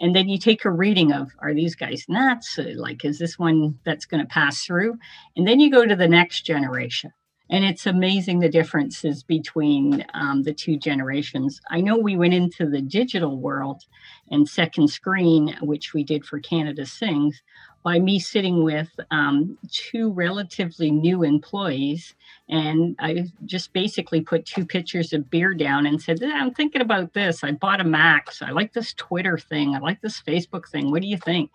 And 0.00 0.14
then 0.14 0.28
you 0.28 0.38
take 0.38 0.64
a 0.64 0.70
reading 0.70 1.12
of 1.12 1.32
are 1.40 1.54
these 1.54 1.74
guys 1.74 2.04
nuts? 2.08 2.58
Like 2.76 3.04
is 3.04 3.18
this 3.18 3.38
one 3.38 3.78
that's 3.84 4.04
going 4.04 4.20
to 4.20 4.28
pass 4.28 4.64
through? 4.64 4.98
And 5.36 5.48
then 5.48 5.58
you 5.58 5.70
go 5.70 5.84
to 5.84 5.96
the 5.96 6.08
next 6.08 6.42
generation 6.42 7.12
and 7.50 7.64
it's 7.64 7.86
amazing 7.86 8.40
the 8.40 8.48
differences 8.48 9.22
between 9.22 10.04
um, 10.14 10.42
the 10.42 10.52
two 10.52 10.76
generations. 10.76 11.60
I 11.70 11.80
know 11.80 11.96
we 11.96 12.16
went 12.16 12.34
into 12.34 12.68
the 12.68 12.82
digital 12.82 13.38
world 13.38 13.84
and 14.30 14.48
second 14.48 14.88
screen, 14.88 15.56
which 15.60 15.94
we 15.94 16.04
did 16.04 16.24
for 16.24 16.38
Canada 16.40 16.86
Sings, 16.86 17.42
by 17.82 17.98
me 17.98 18.18
sitting 18.18 18.64
with 18.64 18.88
um, 19.10 19.56
two 19.70 20.10
relatively 20.10 20.90
new 20.90 21.22
employees. 21.22 22.14
And 22.48 22.96
I 22.98 23.26
just 23.46 23.72
basically 23.72 24.20
put 24.20 24.44
two 24.44 24.66
pictures 24.66 25.12
of 25.12 25.30
beer 25.30 25.54
down 25.54 25.86
and 25.86 26.00
said, 26.00 26.22
I'm 26.22 26.52
thinking 26.52 26.82
about 26.82 27.14
this. 27.14 27.44
I 27.44 27.52
bought 27.52 27.80
a 27.80 27.84
Max. 27.84 28.42
I 28.42 28.50
like 28.50 28.72
this 28.72 28.94
Twitter 28.94 29.38
thing. 29.38 29.74
I 29.74 29.78
like 29.78 30.00
this 30.00 30.20
Facebook 30.20 30.68
thing. 30.68 30.90
What 30.90 31.02
do 31.02 31.08
you 31.08 31.18
think? 31.18 31.50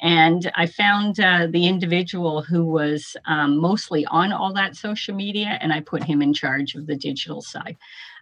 And 0.00 0.50
I 0.54 0.66
found 0.66 1.18
uh, 1.18 1.48
the 1.50 1.66
individual 1.66 2.42
who 2.42 2.64
was 2.64 3.16
um, 3.26 3.58
mostly 3.58 4.06
on 4.06 4.32
all 4.32 4.52
that 4.54 4.76
social 4.76 5.14
media, 5.14 5.58
and 5.60 5.72
I 5.72 5.80
put 5.80 6.04
him 6.04 6.22
in 6.22 6.34
charge 6.34 6.74
of 6.74 6.86
the 6.86 6.96
digital 6.96 7.42
side. 7.42 7.76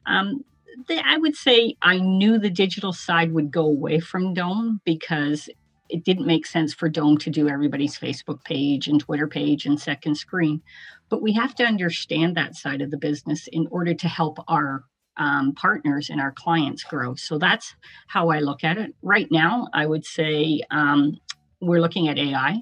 Um, 0.07 0.45
I 0.91 1.19
would 1.19 1.37
say 1.37 1.77
I 1.83 1.99
knew 1.99 2.39
the 2.39 2.51
digital 2.51 2.93
side 2.93 3.33
would 3.33 3.51
go 3.51 3.65
away 3.65 4.01
from 4.01 4.35
Dome 4.35 4.81
because 4.85 5.49
it 5.89 6.05
didn't 6.05 6.27
make 6.27 6.47
sense 6.47 6.73
for 6.73 6.89
Dome 6.89 7.19
to 7.19 7.31
do 7.31 7.49
everybody's 7.49 7.99
Facebook 7.99 8.43
page 8.45 8.89
and 8.89 8.99
Twitter 8.99 9.29
page 9.29 9.67
and 9.67 9.79
second 9.79 10.15
screen. 10.17 10.63
But 11.11 11.23
we 11.23 11.35
have 11.35 11.55
to 11.57 11.65
understand 11.65 12.37
that 12.37 12.57
side 12.57 12.81
of 12.81 12.91
the 12.91 12.97
business 12.97 13.47
in 13.53 13.69
order 13.71 13.93
to 13.93 14.09
help 14.09 14.39
our 14.49 14.85
um, 15.19 15.53
partners 15.55 16.09
and 16.09 16.21
our 16.21 16.33
clients 16.33 16.83
grow. 16.85 17.15
So 17.17 17.37
that's 17.39 17.75
how 18.09 18.31
I 18.31 18.39
look 18.39 18.65
at 18.65 18.79
it. 18.79 18.95
Right 19.03 19.29
now, 19.31 19.69
I 19.75 19.85
would 19.85 20.07
say 20.07 20.63
um, 20.71 21.19
we're 21.61 21.81
looking 21.83 22.09
at 22.09 22.19
AI. 22.19 22.61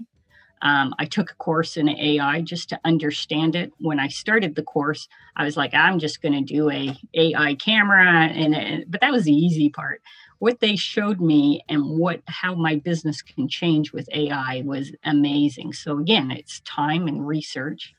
Um, 0.63 0.95
I 0.99 1.07
took 1.07 1.31
a 1.31 1.35
course 1.35 1.77
in 1.77 1.89
AI 1.89 2.43
just 2.43 2.69
to 2.71 2.81
understand 2.85 3.57
it. 3.57 3.73
When 3.79 4.01
I 4.01 4.09
started 4.09 4.55
the 4.55 4.63
course, 4.63 5.09
I 5.37 5.45
was 5.45 5.57
like, 5.57 5.75
I'm 5.75 5.99
just 5.99 6.23
going 6.23 6.35
to 6.35 6.55
do 6.55 6.71
a 6.71 6.97
AI 7.15 7.55
camera, 7.57 8.27
and, 8.27 8.85
but 8.89 9.01
that 9.01 9.13
was 9.13 9.25
the 9.25 9.33
easy 9.33 9.71
part 9.71 10.01
what 10.41 10.61
they 10.61 10.75
showed 10.75 11.21
me 11.21 11.63
and 11.69 11.99
what 11.99 12.23
how 12.27 12.55
my 12.55 12.77
business 12.77 13.23
can 13.23 13.49
change 13.49 13.93
with 13.93 14.09
AI 14.13 14.63
was 14.65 14.93
amazing. 15.05 15.73
So 15.73 15.99
again, 15.99 16.31
it's 16.31 16.61
time 16.61 17.07
and 17.07 17.27
research. 17.27 17.95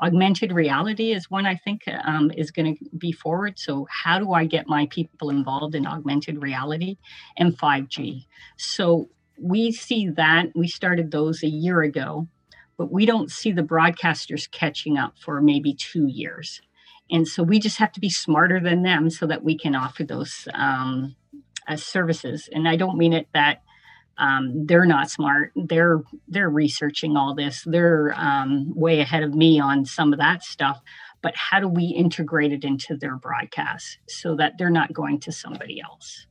Augmented 0.00 0.52
reality 0.52 1.12
is 1.12 1.30
one 1.30 1.46
I 1.46 1.56
think 1.56 1.82
um, 2.04 2.30
is 2.36 2.50
going 2.50 2.76
to 2.76 2.84
be 2.98 3.12
forward. 3.12 3.58
So 3.58 3.88
how 3.90 4.18
do 4.18 4.32
I 4.34 4.44
get 4.44 4.68
my 4.68 4.86
people 4.90 5.30
involved 5.30 5.74
in 5.74 5.86
augmented 5.86 6.42
reality 6.42 6.98
and 7.38 7.56
5G? 7.58 8.26
So 8.58 9.08
we 9.40 9.72
see 9.72 10.08
that 10.10 10.46
we 10.54 10.68
started 10.68 11.10
those 11.10 11.42
a 11.42 11.48
year 11.48 11.82
ago, 11.82 12.28
but 12.76 12.92
we 12.92 13.06
don't 13.06 13.30
see 13.30 13.52
the 13.52 13.62
broadcasters 13.62 14.50
catching 14.50 14.96
up 14.96 15.14
for 15.18 15.40
maybe 15.40 15.74
two 15.74 16.06
years. 16.06 16.60
And 17.10 17.26
so 17.26 17.42
we 17.42 17.58
just 17.58 17.78
have 17.78 17.92
to 17.92 18.00
be 18.00 18.10
smarter 18.10 18.60
than 18.60 18.82
them 18.82 19.10
so 19.10 19.26
that 19.26 19.44
we 19.44 19.56
can 19.56 19.74
offer 19.74 20.04
those 20.04 20.48
um, 20.52 21.14
as 21.68 21.84
services. 21.84 22.48
And 22.52 22.68
I 22.68 22.76
don't 22.76 22.98
mean 22.98 23.12
it 23.12 23.28
that 23.32 23.62
um, 24.18 24.66
they're 24.66 24.86
not 24.86 25.10
smart. 25.10 25.52
They're 25.54 26.02
they're 26.26 26.48
researching 26.48 27.16
all 27.16 27.34
this. 27.34 27.62
They're 27.66 28.14
um, 28.16 28.72
way 28.74 29.00
ahead 29.00 29.22
of 29.22 29.34
me 29.34 29.60
on 29.60 29.84
some 29.84 30.12
of 30.12 30.18
that 30.18 30.42
stuff. 30.42 30.80
But 31.22 31.34
how 31.36 31.60
do 31.60 31.68
we 31.68 31.86
integrate 31.86 32.52
it 32.52 32.64
into 32.64 32.96
their 32.96 33.16
broadcast 33.16 33.98
so 34.08 34.36
that 34.36 34.54
they're 34.58 34.70
not 34.70 34.92
going 34.92 35.20
to 35.20 35.32
somebody 35.32 35.80
else? 35.80 36.26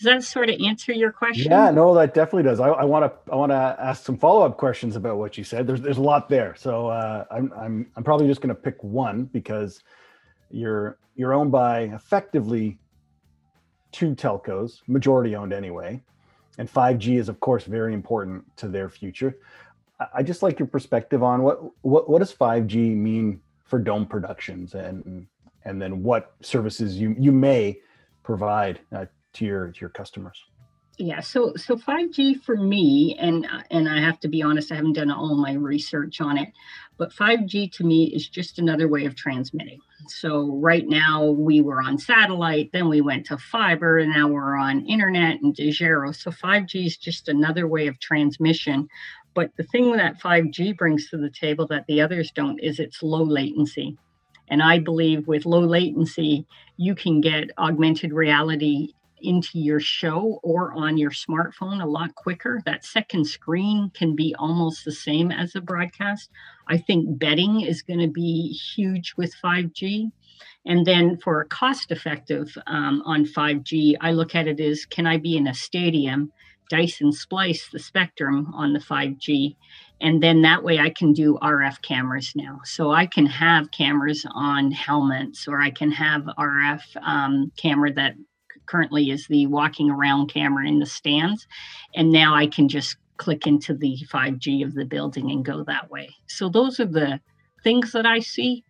Does 0.00 0.06
that 0.06 0.24
sort 0.24 0.48
of 0.48 0.58
answer 0.62 0.94
your 0.94 1.12
question? 1.12 1.50
Yeah, 1.50 1.70
no, 1.70 1.94
that 1.94 2.14
definitely 2.14 2.44
does. 2.44 2.58
I 2.58 2.84
want 2.84 3.04
to 3.04 3.30
I 3.30 3.36
want 3.36 3.52
to 3.52 3.76
ask 3.78 4.02
some 4.02 4.16
follow 4.16 4.46
up 4.46 4.56
questions 4.56 4.96
about 4.96 5.18
what 5.18 5.36
you 5.36 5.44
said. 5.44 5.66
There's 5.66 5.82
there's 5.82 5.98
a 5.98 6.02
lot 6.02 6.30
there, 6.30 6.54
so 6.56 6.86
uh, 6.86 7.26
I'm 7.30 7.52
I'm 7.52 7.86
I'm 7.96 8.02
probably 8.02 8.26
just 8.26 8.40
going 8.40 8.48
to 8.48 8.54
pick 8.54 8.82
one 8.82 9.24
because 9.24 9.82
you're 10.50 10.96
you're 11.16 11.34
owned 11.34 11.52
by 11.52 11.80
effectively 11.80 12.78
two 13.92 14.14
telcos, 14.14 14.80
majority 14.86 15.36
owned 15.36 15.52
anyway, 15.52 16.00
and 16.56 16.72
5G 16.72 17.18
is 17.18 17.28
of 17.28 17.38
course 17.40 17.64
very 17.64 17.92
important 17.92 18.44
to 18.56 18.68
their 18.68 18.88
future. 18.88 19.36
I 20.14 20.22
just 20.22 20.42
like 20.42 20.58
your 20.58 20.68
perspective 20.68 21.22
on 21.22 21.42
what 21.42 21.60
what 21.82 22.08
what 22.08 22.20
does 22.20 22.32
5G 22.32 22.96
mean 22.96 23.42
for 23.64 23.78
Dome 23.78 24.06
Productions 24.06 24.72
and 24.72 25.26
and 25.66 25.82
then 25.82 26.02
what 26.02 26.32
services 26.40 26.96
you 26.96 27.14
you 27.18 27.32
may 27.32 27.78
provide 28.22 28.80
uh, 28.96 29.04
to 29.34 29.44
your 29.44 29.68
to 29.68 29.80
your 29.80 29.90
customers? 29.90 30.42
Yeah 30.98 31.20
so 31.20 31.54
so 31.56 31.76
5g 31.76 32.42
for 32.42 32.56
me 32.56 33.16
and 33.18 33.46
and 33.70 33.88
i 33.88 34.00
have 34.00 34.20
to 34.20 34.28
be 34.28 34.42
honest 34.42 34.70
i 34.70 34.74
haven't 34.74 34.92
done 34.92 35.10
all 35.10 35.34
my 35.34 35.54
research 35.54 36.20
on 36.20 36.36
it 36.36 36.50
but 36.98 37.10
5g 37.10 37.72
to 37.72 37.84
me 37.84 38.12
is 38.14 38.28
just 38.28 38.58
another 38.58 38.86
way 38.86 39.06
of 39.06 39.16
transmitting. 39.16 39.78
So 40.08 40.58
right 40.60 40.86
now 40.86 41.24
we 41.24 41.62
were 41.62 41.80
on 41.80 41.96
satellite 41.96 42.70
then 42.74 42.90
we 42.90 43.00
went 43.00 43.24
to 43.26 43.38
fiber 43.38 43.98
and 43.98 44.12
now 44.12 44.28
we're 44.28 44.56
on 44.56 44.84
internet 44.86 45.40
and 45.40 45.56
Dejero. 45.56 46.14
so 46.14 46.30
5g 46.30 46.84
is 46.84 46.98
just 46.98 47.28
another 47.28 47.66
way 47.66 47.86
of 47.86 47.98
transmission 47.98 48.88
but 49.34 49.56
the 49.56 49.62
thing 49.62 49.96
that 49.96 50.20
5g 50.20 50.76
brings 50.76 51.08
to 51.10 51.16
the 51.16 51.30
table 51.30 51.66
that 51.68 51.86
the 51.86 52.00
others 52.00 52.30
don't 52.30 52.58
is 52.58 52.78
its 52.80 53.02
low 53.02 53.22
latency. 53.22 53.96
And 54.48 54.62
I 54.62 54.80
believe 54.80 55.28
with 55.28 55.46
low 55.46 55.60
latency, 55.60 56.46
you 56.76 56.94
can 56.94 57.20
get 57.20 57.50
augmented 57.56 58.12
reality 58.12 58.94
into 59.22 59.58
your 59.58 59.80
show 59.80 60.40
or 60.42 60.72
on 60.72 60.96
your 60.98 61.10
smartphone 61.10 61.82
a 61.82 61.86
lot 61.86 62.14
quicker. 62.14 62.60
That 62.64 62.84
second 62.84 63.26
screen 63.26 63.90
can 63.94 64.16
be 64.16 64.34
almost 64.38 64.84
the 64.84 64.92
same 64.92 65.30
as 65.30 65.54
a 65.54 65.60
broadcast. 65.60 66.30
I 66.68 66.78
think 66.78 67.18
betting 67.18 67.60
is 67.60 67.82
going 67.82 68.00
to 68.00 68.08
be 68.08 68.52
huge 68.52 69.14
with 69.16 69.34
5G. 69.42 70.10
And 70.66 70.86
then 70.86 71.18
for 71.18 71.40
a 71.40 71.46
cost 71.46 71.90
effective 71.90 72.56
um, 72.66 73.02
on 73.04 73.24
5G, 73.24 73.94
I 74.00 74.12
look 74.12 74.34
at 74.34 74.46
it 74.46 74.60
as 74.60 74.84
can 74.84 75.06
I 75.06 75.16
be 75.16 75.36
in 75.36 75.46
a 75.46 75.54
stadium, 75.54 76.32
Dyson 76.70 77.12
splice 77.12 77.68
the 77.68 77.78
spectrum 77.78 78.52
on 78.54 78.72
the 78.72 78.78
5G, 78.78 79.56
and 80.00 80.22
then 80.22 80.42
that 80.42 80.62
way 80.62 80.78
I 80.78 80.90
can 80.90 81.12
do 81.12 81.38
RF 81.42 81.82
cameras 81.82 82.32
now. 82.34 82.60
So 82.64 82.92
I 82.92 83.06
can 83.06 83.26
have 83.26 83.72
cameras 83.72 84.24
on 84.32 84.70
helmets, 84.70 85.48
or 85.48 85.60
I 85.60 85.70
can 85.70 85.90
have 85.90 86.22
RF 86.38 86.82
um, 87.02 87.52
camera 87.56 87.92
that 87.94 88.14
currently 88.70 89.10
is 89.10 89.26
the 89.26 89.46
walking 89.46 89.90
around 89.90 90.28
camera 90.28 90.66
in 90.66 90.78
the 90.78 90.86
stands. 90.86 91.46
And 91.94 92.12
now 92.12 92.34
I 92.34 92.46
can 92.46 92.68
just 92.68 92.96
click 93.16 93.46
into 93.46 93.74
the 93.74 93.98
5G 94.10 94.64
of 94.64 94.74
the 94.74 94.84
building 94.84 95.30
and 95.30 95.44
go 95.44 95.64
that 95.64 95.90
way. 95.90 96.10
So 96.26 96.48
those 96.48 96.78
are 96.80 96.86
the 96.86 97.20
things 97.64 97.92
that 97.92 98.06
I 98.06 98.20
see. 98.20 98.64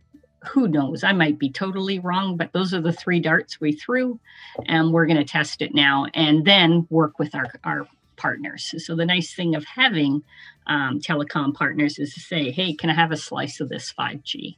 Who 0.51 0.69
knows? 0.69 1.05
I 1.05 1.13
might 1.13 1.39
be 1.39 1.51
totally 1.51 1.99
wrong, 1.99 2.37
but 2.37 2.53
those 2.53 2.73
are 2.73 2.81
the 2.81 2.95
three 2.95 3.21
darts 3.21 3.61
we 3.61 3.73
threw, 3.73 4.19
and 4.67 4.91
we're 4.91 5.07
going 5.07 5.19
to 5.19 5.25
test 5.25 5.61
it 5.61 5.75
now 5.75 6.07
and 6.15 6.47
then 6.47 6.87
work 6.89 7.19
with 7.19 7.35
our, 7.35 7.53
our 7.63 7.87
partners. 8.17 8.75
So 8.79 8.97
the 8.97 9.05
nice 9.05 9.35
thing 9.35 9.55
of 9.55 9.65
having 9.65 10.23
um, 10.67 10.99
telecom 11.01 11.53
partners 11.53 11.99
is 11.99 12.15
to 12.15 12.21
say, 12.21 12.51
hey, 12.51 12.75
can 12.75 12.89
I 12.89 12.95
have 12.95 13.13
a 13.13 13.17
slice 13.19 13.61
of 13.61 13.69
this 13.69 13.93
5G? 13.99 14.57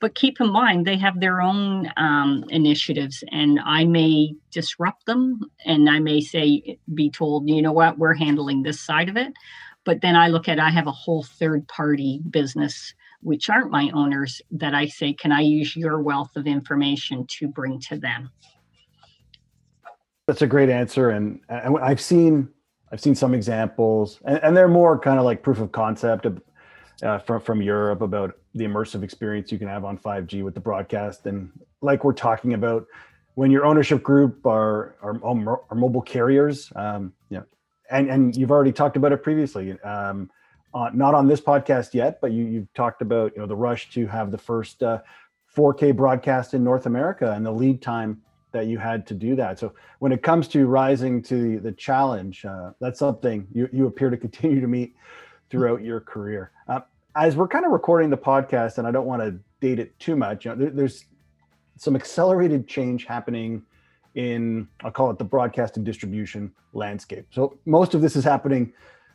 But 0.00 0.14
keep 0.14 0.40
in 0.40 0.50
mind, 0.50 0.86
they 0.86 0.96
have 0.98 1.20
their 1.20 1.40
own 1.40 1.90
um, 1.96 2.44
initiatives, 2.48 3.24
and 3.30 3.60
I 3.64 3.84
may 3.84 4.34
disrupt 4.50 5.06
them, 5.06 5.40
and 5.64 5.88
I 5.88 6.00
may 6.00 6.20
say, 6.20 6.78
be 6.94 7.10
told, 7.10 7.48
you 7.48 7.62
know 7.62 7.72
what, 7.72 7.98
we're 7.98 8.14
handling 8.14 8.62
this 8.62 8.80
side 8.80 9.08
of 9.08 9.16
it. 9.16 9.32
But 9.84 10.00
then 10.00 10.16
I 10.16 10.28
look 10.28 10.48
at, 10.48 10.58
I 10.58 10.70
have 10.70 10.86
a 10.86 10.92
whole 10.92 11.22
third 11.22 11.68
party 11.68 12.20
business, 12.30 12.94
which 13.20 13.50
aren't 13.50 13.70
my 13.70 13.90
owners, 13.94 14.40
that 14.50 14.74
I 14.74 14.86
say, 14.86 15.12
can 15.12 15.32
I 15.32 15.40
use 15.40 15.76
your 15.76 16.00
wealth 16.00 16.36
of 16.36 16.46
information 16.46 17.26
to 17.38 17.48
bring 17.48 17.80
to 17.80 17.98
them? 17.98 18.30
That's 20.26 20.42
a 20.42 20.46
great 20.46 20.70
answer, 20.70 21.10
and, 21.10 21.40
and 21.48 21.78
I've 21.78 22.00
seen 22.00 22.48
I've 22.92 23.00
seen 23.00 23.16
some 23.16 23.34
examples, 23.34 24.20
and, 24.24 24.38
and 24.44 24.56
they're 24.56 24.68
more 24.68 24.98
kind 24.98 25.18
of 25.18 25.24
like 25.24 25.42
proof 25.42 25.58
of 25.58 25.72
concept 25.72 26.26
of, 26.26 26.40
uh, 27.04 27.18
from 27.18 27.40
from 27.40 27.62
Europe 27.62 28.00
about 28.00 28.36
the 28.54 28.64
immersive 28.64 29.02
experience 29.02 29.52
you 29.52 29.58
can 29.58 29.68
have 29.68 29.84
on 29.84 29.98
5G 29.98 30.42
with 30.42 30.54
the 30.54 30.60
broadcast. 30.60 31.26
And 31.26 31.50
like 31.80 32.04
we're 32.04 32.12
talking 32.12 32.54
about, 32.54 32.86
when 33.34 33.50
your 33.50 33.66
ownership 33.66 34.02
group 34.02 34.46
are 34.46 34.96
are, 35.02 35.20
are 35.70 35.76
mobile 35.76 36.02
carriers, 36.02 36.72
um, 36.76 37.12
and 37.90 38.10
and 38.10 38.36
you've 38.36 38.50
already 38.50 38.72
talked 38.72 38.96
about 38.96 39.12
it 39.12 39.22
previously. 39.22 39.80
Um, 39.82 40.30
uh, 40.72 40.90
not 40.92 41.14
on 41.14 41.28
this 41.28 41.40
podcast 41.40 41.94
yet, 41.94 42.20
but 42.20 42.32
you 42.32 42.44
you've 42.44 42.72
talked 42.74 43.02
about 43.02 43.32
you 43.34 43.40
know 43.40 43.46
the 43.46 43.56
rush 43.56 43.90
to 43.90 44.06
have 44.06 44.30
the 44.30 44.38
first 44.38 44.82
uh, 44.82 45.00
4K 45.54 45.94
broadcast 45.94 46.54
in 46.54 46.64
North 46.64 46.86
America 46.86 47.32
and 47.32 47.46
the 47.46 47.52
lead 47.52 47.80
time 47.80 48.20
that 48.52 48.66
you 48.66 48.78
had 48.78 49.06
to 49.06 49.14
do 49.14 49.36
that. 49.36 49.58
So 49.58 49.72
when 49.98 50.12
it 50.12 50.22
comes 50.22 50.48
to 50.48 50.66
rising 50.66 51.22
to 51.24 51.60
the 51.60 51.72
challenge, 51.72 52.44
uh, 52.44 52.70
that's 52.80 52.98
something 52.98 53.46
you 53.52 53.68
you 53.72 53.86
appear 53.86 54.10
to 54.10 54.16
continue 54.16 54.60
to 54.60 54.68
meet 54.68 54.94
throughout 55.50 55.82
your 55.82 56.00
career. 56.00 56.50
As 57.16 57.36
we're 57.36 57.48
kind 57.48 57.64
of 57.64 57.70
recording 57.70 58.10
the 58.10 58.16
podcast, 58.16 58.78
and 58.78 58.86
I 58.86 58.90
don't 58.90 59.06
want 59.06 59.22
to 59.22 59.38
date 59.60 59.78
it 59.78 59.96
too 60.00 60.16
much, 60.16 60.44
you 60.44 60.50
know, 60.50 60.56
there, 60.56 60.70
there's 60.70 61.04
some 61.76 61.94
accelerated 61.94 62.66
change 62.66 63.04
happening 63.04 63.62
in 64.14 64.68
I'll 64.82 64.90
call 64.90 65.10
it 65.10 65.18
the 65.18 65.24
broadcast 65.24 65.76
and 65.76 65.86
distribution 65.86 66.52
landscape. 66.72 67.26
So 67.30 67.58
most 67.66 67.94
of 67.94 68.00
this 68.00 68.16
is 68.16 68.24
happening. 68.24 68.72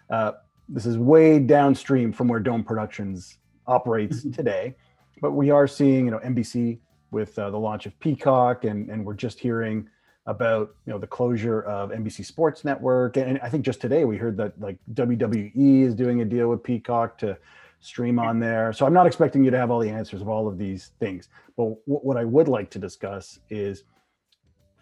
Uh, 0.09 0.33
this 0.67 0.85
is 0.85 0.97
way 0.97 1.39
downstream 1.39 2.11
from 2.11 2.27
where 2.27 2.39
Dome 2.39 2.63
Productions 2.63 3.37
operates 3.67 4.17
mm-hmm. 4.17 4.31
today, 4.31 4.75
but 5.21 5.31
we 5.31 5.51
are 5.51 5.67
seeing 5.67 6.05
you 6.05 6.11
know 6.11 6.19
NBC 6.19 6.79
with 7.11 7.37
uh, 7.39 7.49
the 7.49 7.57
launch 7.57 7.85
of 7.85 7.99
Peacock, 7.99 8.65
and 8.65 8.89
and 8.89 9.05
we're 9.05 9.13
just 9.13 9.39
hearing 9.39 9.89
about 10.25 10.75
you 10.85 10.93
know 10.93 10.99
the 10.99 11.07
closure 11.07 11.61
of 11.63 11.89
NBC 11.91 12.25
Sports 12.25 12.63
Network, 12.63 13.17
and 13.17 13.39
I 13.41 13.49
think 13.49 13.65
just 13.65 13.81
today 13.81 14.05
we 14.05 14.17
heard 14.17 14.37
that 14.37 14.59
like 14.59 14.77
WWE 14.93 15.83
is 15.83 15.95
doing 15.95 16.21
a 16.21 16.25
deal 16.25 16.49
with 16.49 16.63
Peacock 16.63 17.17
to 17.19 17.37
stream 17.79 18.19
on 18.19 18.39
there. 18.39 18.73
So 18.73 18.85
I'm 18.85 18.93
not 18.93 19.07
expecting 19.07 19.43
you 19.43 19.51
to 19.51 19.57
have 19.57 19.71
all 19.71 19.79
the 19.79 19.89
answers 19.89 20.21
of 20.21 20.27
all 20.27 20.47
of 20.47 20.57
these 20.57 20.91
things. 20.99 21.29
But 21.55 21.63
w- 21.63 21.79
what 21.85 22.17
I 22.17 22.25
would 22.25 22.47
like 22.47 22.69
to 22.71 22.79
discuss 22.79 23.39
is 23.49 23.83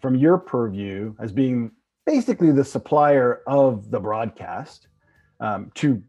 from 0.00 0.14
your 0.14 0.38
purview 0.38 1.14
as 1.20 1.32
being 1.32 1.72
basically 2.06 2.50
the 2.52 2.64
supplier 2.64 3.42
of 3.46 3.90
the 3.90 4.00
broadcast 4.00 4.88
um, 5.40 5.70
to 5.74 6.02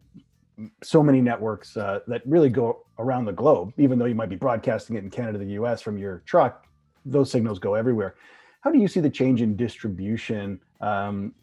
so 0.83 1.03
many 1.03 1.21
networks 1.21 1.77
uh, 1.77 1.99
that 2.07 2.21
really 2.25 2.49
go 2.49 2.85
around 2.97 3.25
the 3.25 3.33
globe, 3.33 3.73
even 3.77 3.97
though 3.97 4.05
you 4.05 4.15
might 4.15 4.29
be 4.29 4.35
broadcasting 4.35 4.95
it 4.95 5.03
in 5.03 5.09
Canada, 5.09 5.37
the 5.37 5.51
US 5.51 5.81
from 5.81 5.97
your 5.97 6.21
truck, 6.25 6.65
those 7.05 7.31
signals 7.31 7.59
go 7.59 7.75
everywhere. 7.75 8.15
How 8.61 8.71
do 8.71 8.79
you 8.79 8.87
see 8.87 8.99
the 8.99 9.09
change 9.09 9.41
in 9.41 9.55
distribution 9.55 10.59
um, 10.81 11.33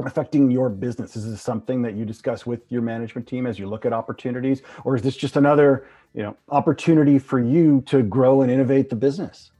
affecting 0.00 0.50
your 0.50 0.68
business? 0.68 1.16
Is 1.16 1.30
this 1.30 1.42
something 1.42 1.82
that 1.82 1.94
you 1.94 2.04
discuss 2.04 2.44
with 2.46 2.60
your 2.70 2.82
management 2.82 3.26
team 3.26 3.46
as 3.46 3.58
you 3.58 3.68
look 3.68 3.86
at 3.86 3.92
opportunities, 3.92 4.62
or 4.84 4.96
is 4.96 5.02
this 5.02 5.16
just 5.16 5.36
another, 5.36 5.86
you 6.14 6.22
know, 6.22 6.36
opportunity 6.48 7.18
for 7.18 7.40
you 7.40 7.82
to 7.86 8.02
grow 8.02 8.42
and 8.42 8.50
innovate 8.50 8.90
the 8.90 8.96
business? 8.96 9.50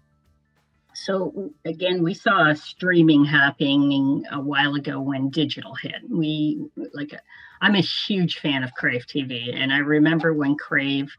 So 0.94 1.50
again, 1.64 2.02
we 2.02 2.14
saw 2.14 2.52
streaming 2.54 3.24
happening 3.24 4.22
a 4.30 4.40
while 4.40 4.74
ago 4.74 5.00
when 5.00 5.28
digital 5.28 5.74
hit. 5.74 5.96
We 6.08 6.66
like, 6.92 7.12
I'm 7.60 7.74
a 7.74 7.80
huge 7.80 8.38
fan 8.38 8.62
of 8.62 8.72
Crave 8.74 9.04
TV, 9.06 9.54
and 9.54 9.72
I 9.72 9.78
remember 9.78 10.32
when 10.34 10.56
Crave 10.56 11.12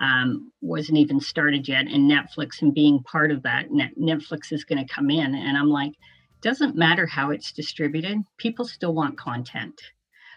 um, 0.00 0.52
wasn't 0.60 0.98
even 0.98 1.18
started 1.18 1.66
yet, 1.66 1.86
and 1.86 2.10
Netflix 2.10 2.60
and 2.60 2.74
being 2.74 3.02
part 3.04 3.30
of 3.30 3.42
that. 3.42 3.70
Netflix 3.70 4.52
is 4.52 4.64
going 4.64 4.84
to 4.86 4.94
come 4.94 5.10
in, 5.10 5.34
and 5.34 5.56
I'm 5.56 5.70
like, 5.70 5.94
doesn't 6.42 6.76
matter 6.76 7.06
how 7.06 7.30
it's 7.30 7.52
distributed, 7.52 8.18
people 8.36 8.64
still 8.64 8.94
want 8.94 9.16
content. 9.16 9.80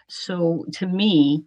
So 0.08 0.64
to 0.74 0.86
me, 0.86 1.44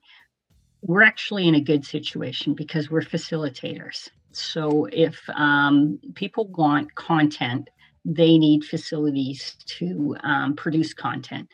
we're 0.81 1.03
actually 1.03 1.47
in 1.47 1.55
a 1.55 1.61
good 1.61 1.85
situation 1.85 2.53
because 2.53 2.89
we're 2.89 3.01
facilitators. 3.01 4.09
So 4.31 4.85
if 4.91 5.19
um, 5.35 5.99
people 6.15 6.47
want 6.49 6.93
content, 6.95 7.69
they 8.05 8.37
need 8.37 8.63
facilities 8.63 9.57
to 9.65 10.15
um, 10.23 10.55
produce 10.55 10.93
content. 10.93 11.49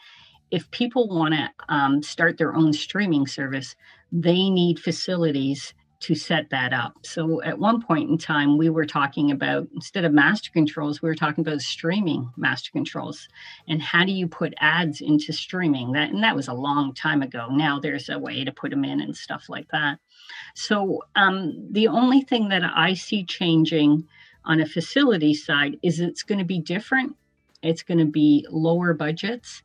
If 0.51 0.69
people 0.71 1.07
want 1.07 1.33
to 1.33 1.49
um, 1.69 2.03
start 2.03 2.37
their 2.37 2.55
own 2.55 2.71
streaming 2.73 3.27
service, 3.27 3.75
they 4.11 4.49
need 4.49 4.79
facilities 4.79 5.73
to 6.05 6.13
set 6.13 6.51
that 6.51 6.71
up. 6.71 6.93
So 7.01 7.41
at 7.41 7.57
one 7.57 7.81
point 7.81 8.11
in 8.11 8.19
time, 8.19 8.59
we 8.59 8.69
were 8.69 8.85
talking 8.85 9.31
about 9.31 9.67
instead 9.73 10.05
of 10.05 10.13
master 10.13 10.51
controls, 10.51 11.01
we 11.01 11.09
were 11.09 11.15
talking 11.15 11.41
about 11.41 11.61
streaming 11.61 12.29
master 12.37 12.69
controls 12.71 13.27
and 13.67 13.81
how 13.81 14.05
do 14.05 14.11
you 14.11 14.27
put 14.27 14.53
ads 14.59 15.01
into 15.01 15.33
streaming. 15.33 15.93
That 15.93 16.11
and 16.11 16.23
that 16.23 16.35
was 16.35 16.47
a 16.47 16.53
long 16.53 16.93
time 16.93 17.23
ago. 17.23 17.47
Now 17.49 17.79
there's 17.79 18.07
a 18.09 18.19
way 18.19 18.43
to 18.43 18.51
put 18.51 18.69
them 18.69 18.85
in 18.85 19.01
and 19.01 19.17
stuff 19.17 19.45
like 19.49 19.67
that. 19.71 19.97
So 20.53 21.01
um, 21.15 21.67
the 21.71 21.87
only 21.87 22.21
thing 22.21 22.49
that 22.49 22.61
I 22.63 22.93
see 22.93 23.23
changing 23.23 24.07
on 24.43 24.61
a 24.61 24.67
facility 24.67 25.33
side 25.33 25.79
is 25.81 25.99
it's 25.99 26.21
going 26.21 26.37
to 26.37 26.45
be 26.45 26.59
different. 26.59 27.15
It's 27.63 27.81
going 27.81 27.97
to 27.97 28.05
be 28.05 28.45
lower 28.51 28.93
budgets 28.93 29.63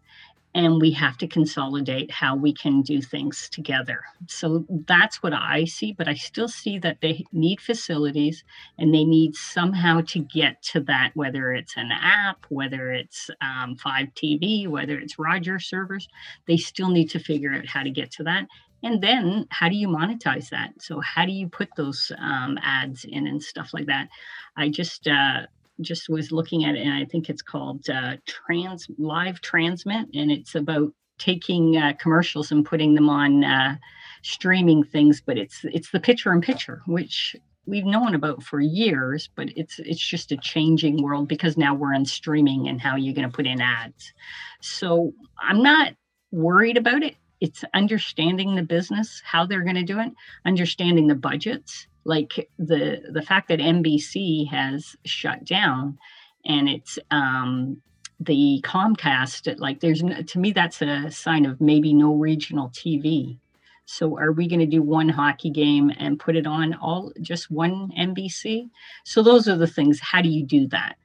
and 0.55 0.81
we 0.81 0.91
have 0.91 1.17
to 1.19 1.29
consolidate 1.29 2.11
how 2.11 2.35
we 2.35 2.53
can 2.53 2.83
do 2.83 3.01
things 3.01 3.49
together. 3.49 4.03
So 4.27 4.67
that's 4.87 5.23
what 5.23 5.33
I 5.33 5.65
see, 5.65 5.93
but 5.93 6.09
I 6.09 6.15
still 6.15 6.49
see 6.49 6.79
that 6.81 7.01
they 7.01 7.25
need 7.33 7.61
facilities 7.61 8.43
and 8.77 8.93
they 8.93 9.05
need 9.05 9.37
somehow 9.37 10.01
to 10.09 10.19
get 10.19 10.61
to 10.63 10.81
that, 10.81 11.13
whether 11.15 11.53
it's 11.53 11.77
an 11.77 11.91
app, 11.93 12.47
whether 12.49 12.91
it's 12.91 13.31
um, 13.41 13.77
Fibe 13.77 14.13
TV, 14.15 14.67
whether 14.67 14.99
it's 14.99 15.19
Roger 15.19 15.61
servers, 15.61 16.09
they 16.47 16.57
still 16.57 16.91
need 16.91 17.11
to 17.11 17.21
figure 17.21 17.53
out 17.55 17.67
how 17.67 17.85
to 17.85 17.91
get 17.91 18.11
to 18.13 18.25
that. 18.25 18.47
And 18.83 19.01
then 19.03 19.47
how 19.51 19.69
do 19.69 19.77
you 19.77 19.89
monetize 19.89 20.49
that? 20.51 20.73
So 20.81 21.01
how 21.01 21.27
do 21.27 21.33
you 21.33 21.49
put 21.49 21.69
those 21.77 22.11
um, 22.19 22.59
ads 22.63 23.05
in 23.05 23.27
and 23.27 23.43
stuff 23.43 23.73
like 23.73 23.87
that? 23.87 24.09
I 24.57 24.69
just 24.69 25.07
uh, 25.07 25.47
just 25.81 26.09
was 26.09 26.33
looking 26.33 26.65
at 26.65 26.75
it, 26.75 26.81
and 26.81 26.93
I 26.93 27.05
think 27.05 27.29
it's 27.29 27.43
called 27.43 27.89
uh, 27.89 28.17
Trans 28.27 28.87
Live 28.99 29.41
Transmit, 29.41 30.09
and 30.15 30.31
it's 30.31 30.55
about 30.55 30.93
taking 31.19 31.77
uh, 31.77 31.93
commercials 32.01 32.51
and 32.51 32.65
putting 32.65 32.95
them 32.95 33.09
on 33.09 33.45
uh, 33.45 33.77
streaming 34.23 34.85
things. 34.85 35.21
But 35.21 35.39
it's 35.39 35.65
it's 35.65 35.91
the 35.91 36.01
picture 36.01 36.33
in 36.33 36.41
picture, 36.41 36.83
which 36.87 37.37
we've 37.67 37.85
known 37.85 38.15
about 38.15 38.43
for 38.43 38.61
years, 38.61 39.29
but 39.35 39.49
it's 39.57 39.79
it's 39.79 40.07
just 40.07 40.33
a 40.33 40.37
changing 40.37 41.03
world 41.03 41.29
because 41.29 41.57
now 41.57 41.75
we're 41.75 41.95
in 41.95 42.05
streaming 42.05 42.69
and 42.69 42.81
how 42.81 42.97
you're 42.97 43.15
going 43.15 43.29
to 43.29 43.35
put 43.35 43.47
in 43.47 43.61
ads. 43.61 44.13
So 44.61 45.13
I'm 45.41 45.63
not 45.63 45.95
worried 46.33 46.77
about 46.77 47.03
it. 47.03 47.17
It's 47.41 47.65
understanding 47.73 48.55
the 48.55 48.63
business, 48.63 49.23
how 49.25 49.47
they're 49.47 49.63
going 49.63 49.77
to 49.77 49.83
do 49.83 49.99
it, 49.99 50.13
understanding 50.45 51.07
the 51.07 51.15
budgets, 51.15 51.87
like 52.05 52.49
the 52.59 53.03
the 53.11 53.23
fact 53.23 53.49
that 53.49 53.59
NBC 53.59 54.49
has 54.49 54.97
shut 55.05 55.45
down 55.45 55.99
and 56.45 56.69
it's 56.69 56.99
um 57.11 57.81
the 58.21 58.61
Comcast 58.65 59.59
like 59.59 59.81
there's 59.81 60.03
to 60.27 60.39
me 60.39 60.53
that's 60.53 60.83
a 60.83 61.11
sign 61.11 61.47
of 61.47 61.61
maybe 61.61 61.95
no 61.95 62.15
regional 62.15 62.69
TV. 62.71 63.39
So 63.87 64.17
are 64.19 64.31
we 64.31 64.47
going 64.47 64.61
to 64.61 64.67
do 64.67 64.83
one 64.83 65.09
hockey 65.09 65.51
game 65.51 65.91
and 65.99 66.21
put 66.21 66.37
it 66.37 66.47
on 66.47 66.75
all 66.75 67.13
just 67.21 67.51
one 67.51 67.91
NBC? 67.99 68.71
So 69.05 69.21
those 69.21 69.49
are 69.49 69.57
the 69.57 69.67
things. 69.67 69.99
How 69.99 70.23
do 70.23 70.29
you 70.29 70.45
do 70.45 70.69
that? 70.69 70.97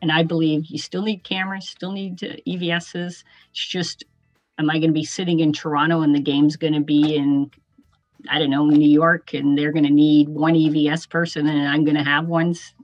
And 0.00 0.10
I 0.10 0.22
believe 0.22 0.64
you 0.66 0.78
still 0.78 1.02
need 1.02 1.22
cameras, 1.22 1.68
still 1.68 1.92
need 1.92 2.24
uh, 2.24 2.36
EVSs. 2.46 3.24
It's 3.50 3.66
just, 3.66 4.04
am 4.58 4.70
I 4.70 4.74
going 4.74 4.88
to 4.88 4.94
be 4.94 5.04
sitting 5.04 5.40
in 5.40 5.52
Toronto 5.52 6.00
and 6.00 6.14
the 6.14 6.20
game's 6.20 6.56
going 6.56 6.72
to 6.72 6.80
be 6.80 7.14
in 7.14 7.50
I 8.28 8.38
don't 8.38 8.50
know, 8.50 8.66
New 8.66 8.88
York, 8.88 9.34
and 9.34 9.56
they're 9.56 9.72
going 9.72 9.84
to 9.84 9.92
need 9.92 10.28
one 10.28 10.54
EVS 10.54 11.08
person, 11.08 11.46
and 11.46 11.68
I'm 11.68 11.84
going 11.84 11.96
to 11.96 12.02
have 12.04 12.26
ones. 12.26 12.74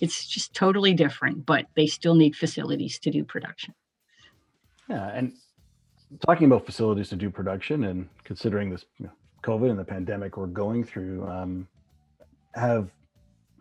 It's 0.00 0.26
just 0.26 0.54
totally 0.54 0.94
different, 0.94 1.46
but 1.46 1.66
they 1.74 1.86
still 1.86 2.14
need 2.14 2.36
facilities 2.36 2.98
to 3.00 3.10
do 3.10 3.24
production. 3.24 3.74
Yeah, 4.88 5.08
and 5.08 5.32
talking 6.24 6.46
about 6.46 6.66
facilities 6.66 7.08
to 7.08 7.16
do 7.16 7.30
production, 7.30 7.84
and 7.84 8.08
considering 8.24 8.70
this 8.70 8.84
COVID 9.42 9.70
and 9.70 9.78
the 9.78 9.84
pandemic 9.84 10.36
we're 10.36 10.46
going 10.46 10.84
through, 10.84 11.26
um, 11.26 11.68
have 12.54 12.90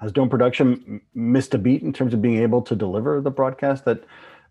has 0.02 0.12
Dome 0.12 0.30
Production 0.30 1.02
missed 1.14 1.54
a 1.54 1.58
beat 1.58 1.82
in 1.82 1.94
terms 1.94 2.14
of 2.14 2.22
being 2.22 2.42
able 2.42 2.62
to 2.64 2.76
deliver 2.76 3.22
the 3.22 3.32
broadcast 3.32 3.86
that 3.86 4.04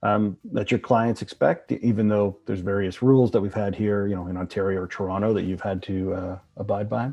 um, 0.02 0.36
that 0.52 0.70
your 0.70 0.80
clients 0.80 1.22
expect, 1.22 1.72
even 1.72 2.08
though 2.08 2.36
there's 2.46 2.60
various 2.60 3.02
rules 3.02 3.30
that 3.30 3.40
we've 3.40 3.54
had 3.54 3.74
here, 3.74 4.06
you 4.06 4.14
know, 4.14 4.26
in 4.26 4.36
Ontario 4.36 4.82
or 4.82 4.86
Toronto 4.86 5.32
that 5.32 5.44
you've 5.44 5.60
had 5.60 5.82
to 5.84 6.14
uh, 6.14 6.38
abide 6.56 6.88
by? 6.88 7.12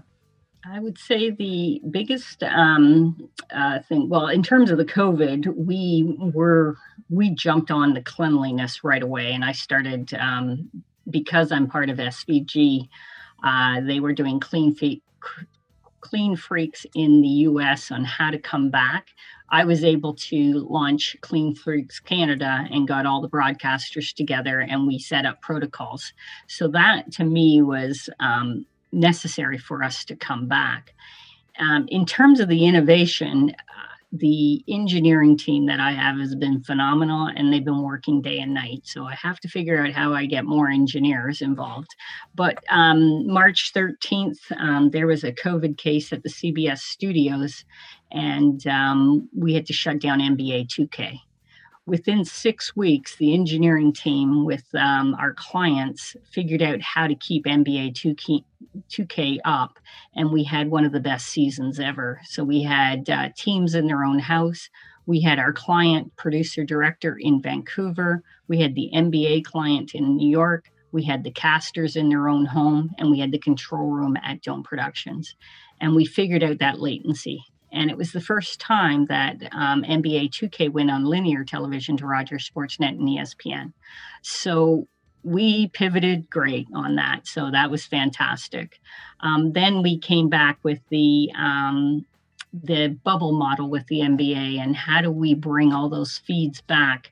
I 0.65 0.79
would 0.79 0.97
say 0.97 1.31
the 1.31 1.81
biggest 1.89 2.43
um, 2.43 3.29
uh, 3.51 3.79
thing, 3.79 4.09
well, 4.09 4.27
in 4.27 4.43
terms 4.43 4.69
of 4.69 4.77
the 4.77 4.85
COVID, 4.85 5.55
we 5.55 6.15
were 6.19 6.77
we 7.09 7.31
jumped 7.31 7.71
on 7.71 7.93
the 7.93 8.01
cleanliness 8.01 8.83
right 8.83 9.01
away, 9.01 9.33
and 9.33 9.43
I 9.43 9.53
started 9.53 10.13
um, 10.13 10.69
because 11.09 11.51
I'm 11.51 11.67
part 11.67 11.89
of 11.89 11.97
SVG. 11.97 12.87
Uh, 13.43 13.81
they 13.81 13.99
were 13.99 14.13
doing 14.13 14.39
clean 14.39 14.75
feet, 14.75 15.01
clean 15.99 16.35
freaks 16.35 16.85
in 16.93 17.21
the 17.21 17.27
U.S. 17.27 17.91
on 17.91 18.05
how 18.05 18.29
to 18.29 18.37
come 18.37 18.69
back. 18.69 19.07
I 19.51 19.65
was 19.65 19.83
able 19.83 20.13
to 20.15 20.65
launch 20.69 21.15
Clean 21.21 21.53
Freaks 21.53 21.99
Canada 21.99 22.65
and 22.71 22.87
got 22.87 23.05
all 23.05 23.21
the 23.21 23.29
broadcasters 23.29 24.13
together 24.13 24.61
and 24.61 24.87
we 24.87 24.97
set 24.97 25.25
up 25.25 25.41
protocols. 25.41 26.13
So 26.47 26.69
that 26.69 27.11
to 27.13 27.25
me 27.25 27.61
was 27.61 28.09
um, 28.19 28.65
necessary 28.91 29.57
for 29.57 29.83
us 29.83 30.05
to 30.05 30.15
come 30.15 30.47
back. 30.47 30.93
Um, 31.59 31.85
in 31.89 32.05
terms 32.05 32.39
of 32.39 32.47
the 32.47 32.65
innovation, 32.65 33.53
uh, 33.53 33.91
the 34.13 34.63
engineering 34.67 35.37
team 35.37 35.67
that 35.67 35.79
I 35.79 35.91
have 35.91 36.17
has 36.17 36.35
been 36.35 36.63
phenomenal 36.63 37.27
and 37.27 37.51
they've 37.51 37.63
been 37.63 37.81
working 37.81 38.21
day 38.21 38.39
and 38.39 38.53
night. 38.53 38.81
So 38.83 39.05
I 39.05 39.15
have 39.15 39.39
to 39.39 39.47
figure 39.47 39.81
out 39.81 39.93
how 39.93 40.13
I 40.13 40.25
get 40.25 40.43
more 40.43 40.69
engineers 40.69 41.41
involved. 41.41 41.95
But 42.35 42.61
um, 42.69 43.25
March 43.27 43.71
13th, 43.73 44.39
um, 44.57 44.89
there 44.89 45.07
was 45.07 45.23
a 45.23 45.31
COVID 45.31 45.77
case 45.77 46.11
at 46.11 46.23
the 46.23 46.29
CBS 46.29 46.79
studios, 46.79 47.63
and 48.11 48.65
um, 48.67 49.29
we 49.35 49.53
had 49.53 49.65
to 49.67 49.73
shut 49.73 49.99
down 49.99 50.19
NBA 50.19 50.67
2K. 50.67 51.19
Within 51.87 52.23
six 52.23 52.75
weeks, 52.75 53.15
the 53.15 53.33
engineering 53.33 53.91
team 53.91 54.45
with 54.45 54.63
um, 54.75 55.15
our 55.15 55.33
clients 55.33 56.15
figured 56.31 56.61
out 56.61 56.79
how 56.81 57.07
to 57.07 57.15
keep 57.15 57.45
NBA 57.45 57.93
2K, 57.93 58.43
2K 58.89 59.39
up, 59.45 59.79
and 60.15 60.31
we 60.31 60.43
had 60.43 60.69
one 60.69 60.85
of 60.85 60.91
the 60.91 60.99
best 60.99 61.27
seasons 61.27 61.79
ever. 61.79 62.21
So 62.23 62.43
we 62.43 62.61
had 62.61 63.09
uh, 63.09 63.29
teams 63.35 63.73
in 63.73 63.87
their 63.87 64.03
own 64.03 64.19
house. 64.19 64.69
We 65.07 65.21
had 65.21 65.39
our 65.39 65.51
client 65.51 66.15
producer 66.17 66.63
director 66.63 67.17
in 67.19 67.41
Vancouver. 67.41 68.23
We 68.47 68.61
had 68.61 68.75
the 68.75 68.91
NBA 68.93 69.45
client 69.45 69.95
in 69.95 70.15
New 70.15 70.29
York. 70.29 70.69
We 70.91 71.03
had 71.03 71.23
the 71.23 71.31
casters 71.31 71.95
in 71.95 72.09
their 72.09 72.29
own 72.29 72.45
home, 72.45 72.91
and 72.99 73.09
we 73.09 73.19
had 73.19 73.31
the 73.31 73.39
control 73.39 73.89
room 73.89 74.17
at 74.23 74.41
Dome 74.41 74.61
Productions. 74.61 75.35
And 75.79 75.95
we 75.95 76.05
figured 76.05 76.43
out 76.43 76.59
that 76.59 76.79
latency 76.79 77.43
and 77.71 77.89
it 77.89 77.97
was 77.97 78.11
the 78.11 78.21
first 78.21 78.59
time 78.59 79.05
that 79.05 79.37
um, 79.53 79.83
NBA 79.83 80.31
2K 80.31 80.71
went 80.71 80.91
on 80.91 81.05
linear 81.05 81.43
television 81.43 81.97
to 81.97 82.05
Rogers 82.05 82.49
Sportsnet 82.49 82.89
and 82.89 83.07
ESPN. 83.07 83.73
So 84.21 84.87
we 85.23 85.67
pivoted 85.69 86.29
great 86.29 86.67
on 86.73 86.95
that. 86.95 87.27
So 87.27 87.51
that 87.51 87.71
was 87.71 87.85
fantastic. 87.85 88.79
Um, 89.21 89.53
then 89.53 89.83
we 89.83 89.99
came 89.99 90.29
back 90.29 90.59
with 90.63 90.79
the 90.89 91.31
um, 91.37 92.05
the 92.53 92.89
bubble 93.05 93.31
model 93.31 93.69
with 93.69 93.87
the 93.87 93.99
NBA 93.99 94.59
and 94.59 94.75
how 94.75 95.01
do 95.01 95.09
we 95.09 95.33
bring 95.33 95.71
all 95.71 95.87
those 95.87 96.17
feeds 96.17 96.59
back 96.59 97.11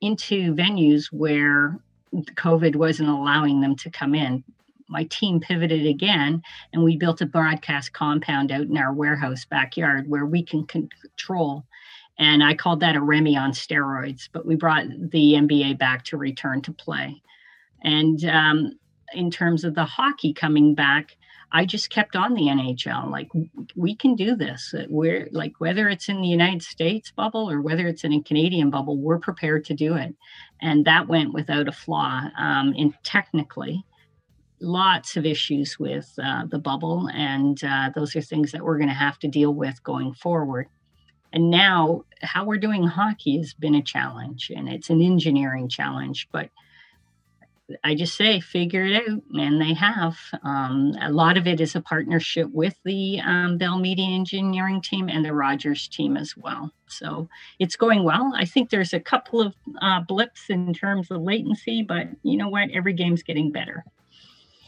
into 0.00 0.54
venues 0.54 1.06
where 1.12 1.80
COVID 2.14 2.76
wasn't 2.76 3.08
allowing 3.08 3.60
them 3.60 3.74
to 3.76 3.90
come 3.90 4.14
in 4.14 4.44
my 4.88 5.04
team 5.04 5.40
pivoted 5.40 5.86
again 5.86 6.42
and 6.72 6.82
we 6.82 6.96
built 6.96 7.20
a 7.20 7.26
broadcast 7.26 7.92
compound 7.92 8.52
out 8.52 8.62
in 8.62 8.76
our 8.76 8.92
warehouse 8.92 9.44
backyard 9.44 10.08
where 10.08 10.26
we 10.26 10.42
can 10.42 10.66
control. 10.66 11.64
And 12.18 12.42
i 12.42 12.54
called 12.54 12.80
that 12.80 12.96
a 12.96 13.00
REMI 13.00 13.36
on 13.36 13.52
steroids 13.52 14.28
but 14.32 14.46
we 14.46 14.56
brought 14.56 14.86
the 14.88 15.34
nba 15.34 15.78
back 15.78 16.04
to 16.06 16.16
return 16.16 16.62
to 16.62 16.72
play. 16.72 17.22
And 17.82 18.24
um, 18.24 18.72
in 19.12 19.30
terms 19.30 19.64
of 19.64 19.74
the 19.74 19.84
hockey 19.84 20.32
coming 20.32 20.74
back 20.74 21.16
i 21.52 21.64
just 21.64 21.90
kept 21.90 22.16
on 22.16 22.34
the 22.34 22.42
nhl 22.42 23.10
like 23.10 23.28
we 23.76 23.94
can 23.94 24.16
do 24.16 24.34
this. 24.34 24.74
We're 24.88 25.28
like 25.30 25.54
whether 25.58 25.88
it's 25.88 26.08
in 26.08 26.20
the 26.20 26.28
united 26.28 26.62
states 26.62 27.10
bubble 27.10 27.50
or 27.50 27.60
whether 27.60 27.86
it's 27.86 28.04
in 28.04 28.12
a 28.12 28.22
canadian 28.22 28.70
bubble 28.70 28.98
we're 28.98 29.18
prepared 29.18 29.64
to 29.66 29.74
do 29.74 29.94
it. 29.96 30.14
And 30.60 30.84
that 30.86 31.08
went 31.08 31.34
without 31.34 31.68
a 31.68 31.72
flaw 31.72 32.22
um, 32.38 32.72
in 32.74 32.94
technically 33.04 33.84
lots 34.60 35.16
of 35.16 35.26
issues 35.26 35.78
with 35.78 36.12
uh, 36.22 36.46
the 36.46 36.58
bubble, 36.58 37.08
and 37.12 37.62
uh, 37.64 37.90
those 37.94 38.16
are 38.16 38.20
things 38.20 38.52
that 38.52 38.62
we're 38.62 38.78
going 38.78 38.88
to 38.88 38.94
have 38.94 39.18
to 39.20 39.28
deal 39.28 39.52
with 39.52 39.82
going 39.82 40.14
forward. 40.14 40.68
And 41.32 41.50
now, 41.50 42.04
how 42.22 42.44
we're 42.44 42.56
doing 42.56 42.86
hockey 42.86 43.38
has 43.38 43.52
been 43.52 43.74
a 43.74 43.82
challenge, 43.82 44.50
and 44.54 44.68
it's 44.68 44.90
an 44.90 45.02
engineering 45.02 45.68
challenge. 45.68 46.28
But 46.32 46.50
I 47.82 47.94
just 47.94 48.16
say, 48.16 48.40
figure 48.40 48.86
it 48.86 49.08
out, 49.08 49.22
and 49.34 49.60
they 49.60 49.74
have. 49.74 50.16
Um, 50.42 50.94
a 51.00 51.10
lot 51.10 51.36
of 51.36 51.46
it 51.46 51.60
is 51.60 51.74
a 51.74 51.80
partnership 51.80 52.48
with 52.52 52.76
the 52.84 53.20
um, 53.20 53.58
Bell 53.58 53.78
Media 53.78 54.06
Engineering 54.06 54.80
team 54.80 55.08
and 55.08 55.24
the 55.24 55.34
Rogers 55.34 55.88
team 55.88 56.16
as 56.16 56.36
well. 56.36 56.72
So 56.86 57.28
it's 57.58 57.76
going 57.76 58.04
well. 58.04 58.32
I 58.36 58.44
think 58.44 58.70
there's 58.70 58.92
a 58.92 59.00
couple 59.00 59.40
of 59.40 59.54
uh, 59.82 60.00
blips 60.02 60.48
in 60.48 60.72
terms 60.72 61.10
of 61.10 61.20
latency, 61.20 61.82
but 61.82 62.06
you 62.22 62.36
know 62.36 62.48
what? 62.48 62.70
Every 62.70 62.92
game's 62.92 63.24
getting 63.24 63.50
better 63.50 63.84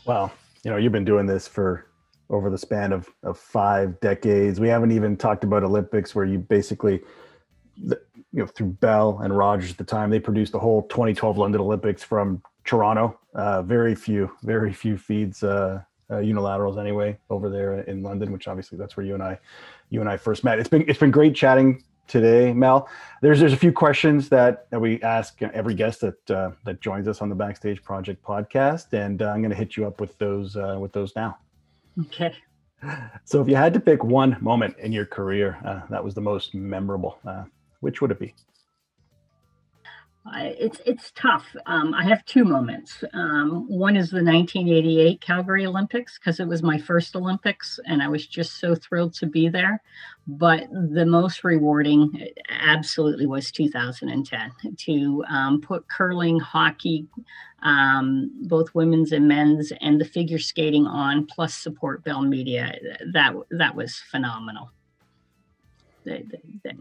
well, 0.09 0.33
you 0.65 0.71
know, 0.71 0.79
you've 0.79 0.91
been 0.91 1.05
doing 1.05 1.27
this 1.27 1.47
for 1.47 1.87
over 2.31 2.49
the 2.49 2.59
span 2.59 2.93
of, 2.93 3.09
of 3.23 3.39
five 3.39 4.01
decades. 4.01 4.59
We 4.59 4.69
haven't 4.69 4.91
even 4.91 5.17
talked 5.17 5.45
about 5.45 5.63
Olympics, 5.63 6.15
where 6.15 6.25
you 6.25 6.39
basically, 6.39 7.03
you 7.77 7.97
know, 8.33 8.47
through 8.47 8.69
Bell 8.81 9.21
and 9.23 9.37
Rogers 9.37 9.71
at 9.71 9.77
the 9.77 9.85
time, 9.85 10.09
they 10.09 10.19
produced 10.19 10.53
the 10.53 10.59
whole 10.59 10.83
2012 10.85 11.37
London 11.37 11.61
Olympics 11.61 12.03
from 12.03 12.43
Toronto. 12.65 13.21
Uh, 13.35 13.63
very 13.63 13.95
few, 13.95 14.31
very 14.43 14.73
few 14.73 14.97
feeds, 14.97 15.43
uh, 15.43 15.83
uh, 16.11 16.15
unilaterals 16.15 16.81
anyway, 16.81 17.17
over 17.29 17.51
there 17.51 17.81
in 17.81 18.03
London, 18.03 18.33
which 18.33 18.49
obviously 18.49 18.79
that's 18.79 18.97
where 18.97 19.05
you 19.05 19.13
and 19.13 19.23
I, 19.23 19.39
you 19.91 20.01
and 20.01 20.09
I 20.09 20.17
first 20.17 20.43
met. 20.43 20.59
It's 20.59 20.71
been 20.71 20.89
it's 20.89 20.99
been 20.99 21.11
great 21.11 21.35
chatting 21.35 21.85
today, 22.09 22.53
Mel. 22.53 22.89
There's 23.23 23.41
there's 23.41 23.53
a 23.53 23.57
few 23.57 23.73
questions 23.73 24.29
that, 24.31 24.69
that 24.71 24.81
we 24.81 25.01
ask 25.03 25.41
every 25.43 25.75
guest 25.75 26.01
that 26.01 26.31
uh, 26.31 26.51
that 26.65 26.81
joins 26.81 27.07
us 27.07 27.23
on 27.23 27.29
the 27.29 27.35
Backstage 27.35 27.83
Project 27.83 28.25
podcast, 28.25 28.93
and 28.93 29.23
uh, 29.23 29.31
I'm 29.31 29.41
going 29.41 29.51
to 29.51 29.57
hit 29.57 29.77
you 29.77 29.87
up 29.87 30.01
with 30.01 30.17
those 30.19 30.57
uh, 30.57 30.79
with 30.81 30.93
those 30.93 31.15
now. 31.15 31.39
Okay. 32.07 32.35
So, 33.25 33.43
if 33.43 33.49
you 33.49 33.57
had 33.57 33.75
to 33.75 33.81
pick 33.81 34.05
one 34.05 34.37
moment 34.41 34.77
in 34.79 34.93
your 34.93 35.05
career 35.05 35.59
uh, 35.65 35.81
that 35.91 36.03
was 36.03 36.15
the 36.15 36.21
most 36.21 36.55
memorable, 36.55 37.19
uh, 37.27 37.45
which 37.81 38.01
would 38.01 38.11
it 38.11 38.19
be? 38.19 38.35
It's 40.35 40.81
it's 40.87 41.11
tough. 41.13 41.45
Um, 41.67 41.95
I 41.95 42.05
have 42.05 42.25
two 42.25 42.45
moments. 42.45 43.05
Um, 43.13 43.67
one 43.69 43.97
is 43.97 44.11
the 44.11 44.23
1988 44.23 45.21
Calgary 45.21 45.67
Olympics 45.67 46.19
because 46.19 46.41
it 46.41 46.49
was 46.49 46.63
my 46.63 46.79
first 46.79 47.15
Olympics, 47.17 47.79
and 47.87 48.03
I 48.03 48.09
was 48.09 48.27
just 48.27 48.61
so 48.61 48.75
thrilled 48.75 49.15
to 49.15 49.27
be 49.27 49.49
there. 49.49 49.83
But 50.27 50.69
the 50.71 51.07
most 51.07 51.45
rewarding, 51.45 52.29
absolutely, 52.49 53.27
was 53.27 53.51
2010 53.51 54.53
to 54.77 55.25
um, 55.29 55.61
put 55.61 55.89
curling, 55.89 56.39
hockey, 56.39 57.07
um, 57.63 58.31
both 58.43 58.75
women's 58.75 59.13
and 59.13 59.27
men's, 59.29 59.73
and 59.81 60.01
the 60.01 60.05
figure 60.05 60.39
skating 60.39 60.87
on, 60.87 61.27
plus 61.27 61.55
support 61.55 62.05
Bell 62.05 62.23
Media. 62.23 62.75
That 63.13 63.35
that 63.51 63.75
was 63.75 63.97
phenomenal. 64.11 64.71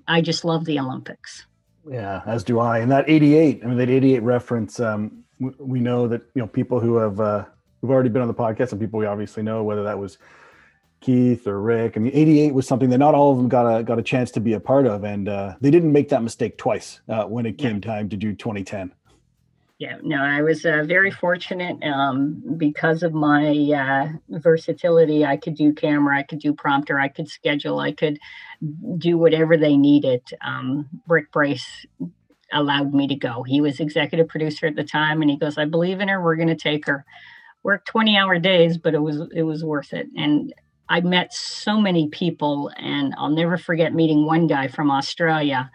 I 0.07 0.21
just 0.21 0.45
love 0.45 0.65
the 0.65 0.79
Olympics. 0.79 1.45
Yeah, 1.89 2.21
as 2.25 2.43
do 2.43 2.59
I. 2.59 2.79
And 2.79 2.91
that 2.91 3.05
88, 3.09 3.61
I 3.63 3.67
mean, 3.67 3.77
that 3.77 3.89
88 3.89 4.21
reference, 4.23 4.79
um, 4.79 5.23
we, 5.39 5.79
know 5.79 6.07
that, 6.07 6.21
you 6.33 6.41
know, 6.41 6.47
people 6.47 6.79
who 6.79 6.95
have, 6.97 7.19
uh, 7.19 7.45
who've 7.81 7.91
already 7.91 8.09
been 8.09 8.21
on 8.21 8.27
the 8.27 8.33
podcast 8.33 8.71
and 8.71 8.81
people 8.81 8.99
we 8.99 9.05
obviously 9.05 9.43
know, 9.43 9.63
whether 9.63 9.83
that 9.83 9.97
was 9.97 10.17
Keith 10.99 11.47
or 11.47 11.61
Rick. 11.61 11.95
I 11.95 11.99
mean, 11.99 12.11
88 12.13 12.53
was 12.53 12.67
something 12.67 12.89
that 12.89 12.97
not 12.97 13.13
all 13.13 13.31
of 13.31 13.37
them 13.37 13.47
got 13.47 13.79
a, 13.79 13.83
got 13.83 13.99
a 13.99 14.03
chance 14.03 14.31
to 14.31 14.39
be 14.39 14.53
a 14.53 14.59
part 14.59 14.87
of. 14.87 15.03
And 15.03 15.29
uh, 15.29 15.55
they 15.61 15.71
didn't 15.71 15.91
make 15.91 16.09
that 16.09 16.23
mistake 16.23 16.57
twice 16.57 17.01
uh, 17.07 17.25
when 17.25 17.45
it 17.45 17.57
came 17.57 17.75
yeah. 17.75 17.93
time 17.93 18.09
to 18.09 18.17
do 18.17 18.33
2010. 18.33 18.91
Yeah, 19.79 19.97
no, 20.01 20.23
I 20.23 20.41
was 20.41 20.65
uh, 20.65 20.83
very 20.87 21.11
fortunate 21.11 21.83
um, 21.83 22.41
because 22.57 23.03
of 23.03 23.13
my 23.13 23.51
uh, 23.51 24.39
versatility. 24.39 25.23
I 25.23 25.37
could 25.37 25.55
do 25.55 25.71
camera, 25.71 26.17
I 26.17 26.23
could 26.23 26.39
do 26.39 26.53
prompter, 26.53 26.99
I 26.99 27.09
could 27.09 27.29
schedule, 27.29 27.79
I 27.79 27.91
could 27.91 28.17
do 28.97 29.19
whatever 29.19 29.55
they 29.55 29.77
needed. 29.77 30.23
Um, 30.43 30.89
Rick 31.07 31.31
Brace 31.31 31.85
allowed 32.51 32.93
me 32.93 33.07
to 33.07 33.15
go. 33.15 33.43
He 33.43 33.61
was 33.61 33.79
executive 33.79 34.27
producer 34.27 34.65
at 34.65 34.75
the 34.75 34.83
time, 34.83 35.21
and 35.21 35.29
he 35.29 35.37
goes, 35.37 35.59
"I 35.59 35.65
believe 35.65 35.99
in 35.99 36.07
her. 36.07 36.23
We're 36.23 36.37
going 36.37 36.47
to 36.47 36.55
take 36.55 36.87
her." 36.87 37.05
Worked 37.63 37.87
twenty 37.87 38.17
hour 38.17 38.39
days, 38.39 38.77
but 38.79 38.95
it 38.95 39.01
was 39.01 39.21
it 39.35 39.43
was 39.43 39.63
worth 39.63 39.93
it. 39.93 40.07
And 40.15 40.53
I 40.89 41.01
met 41.01 41.33
so 41.33 41.79
many 41.79 42.07
people, 42.09 42.71
and 42.77 43.13
I'll 43.17 43.29
never 43.29 43.57
forget 43.57 43.93
meeting 43.93 44.25
one 44.25 44.47
guy 44.47 44.69
from 44.69 44.89
Australia 44.89 45.69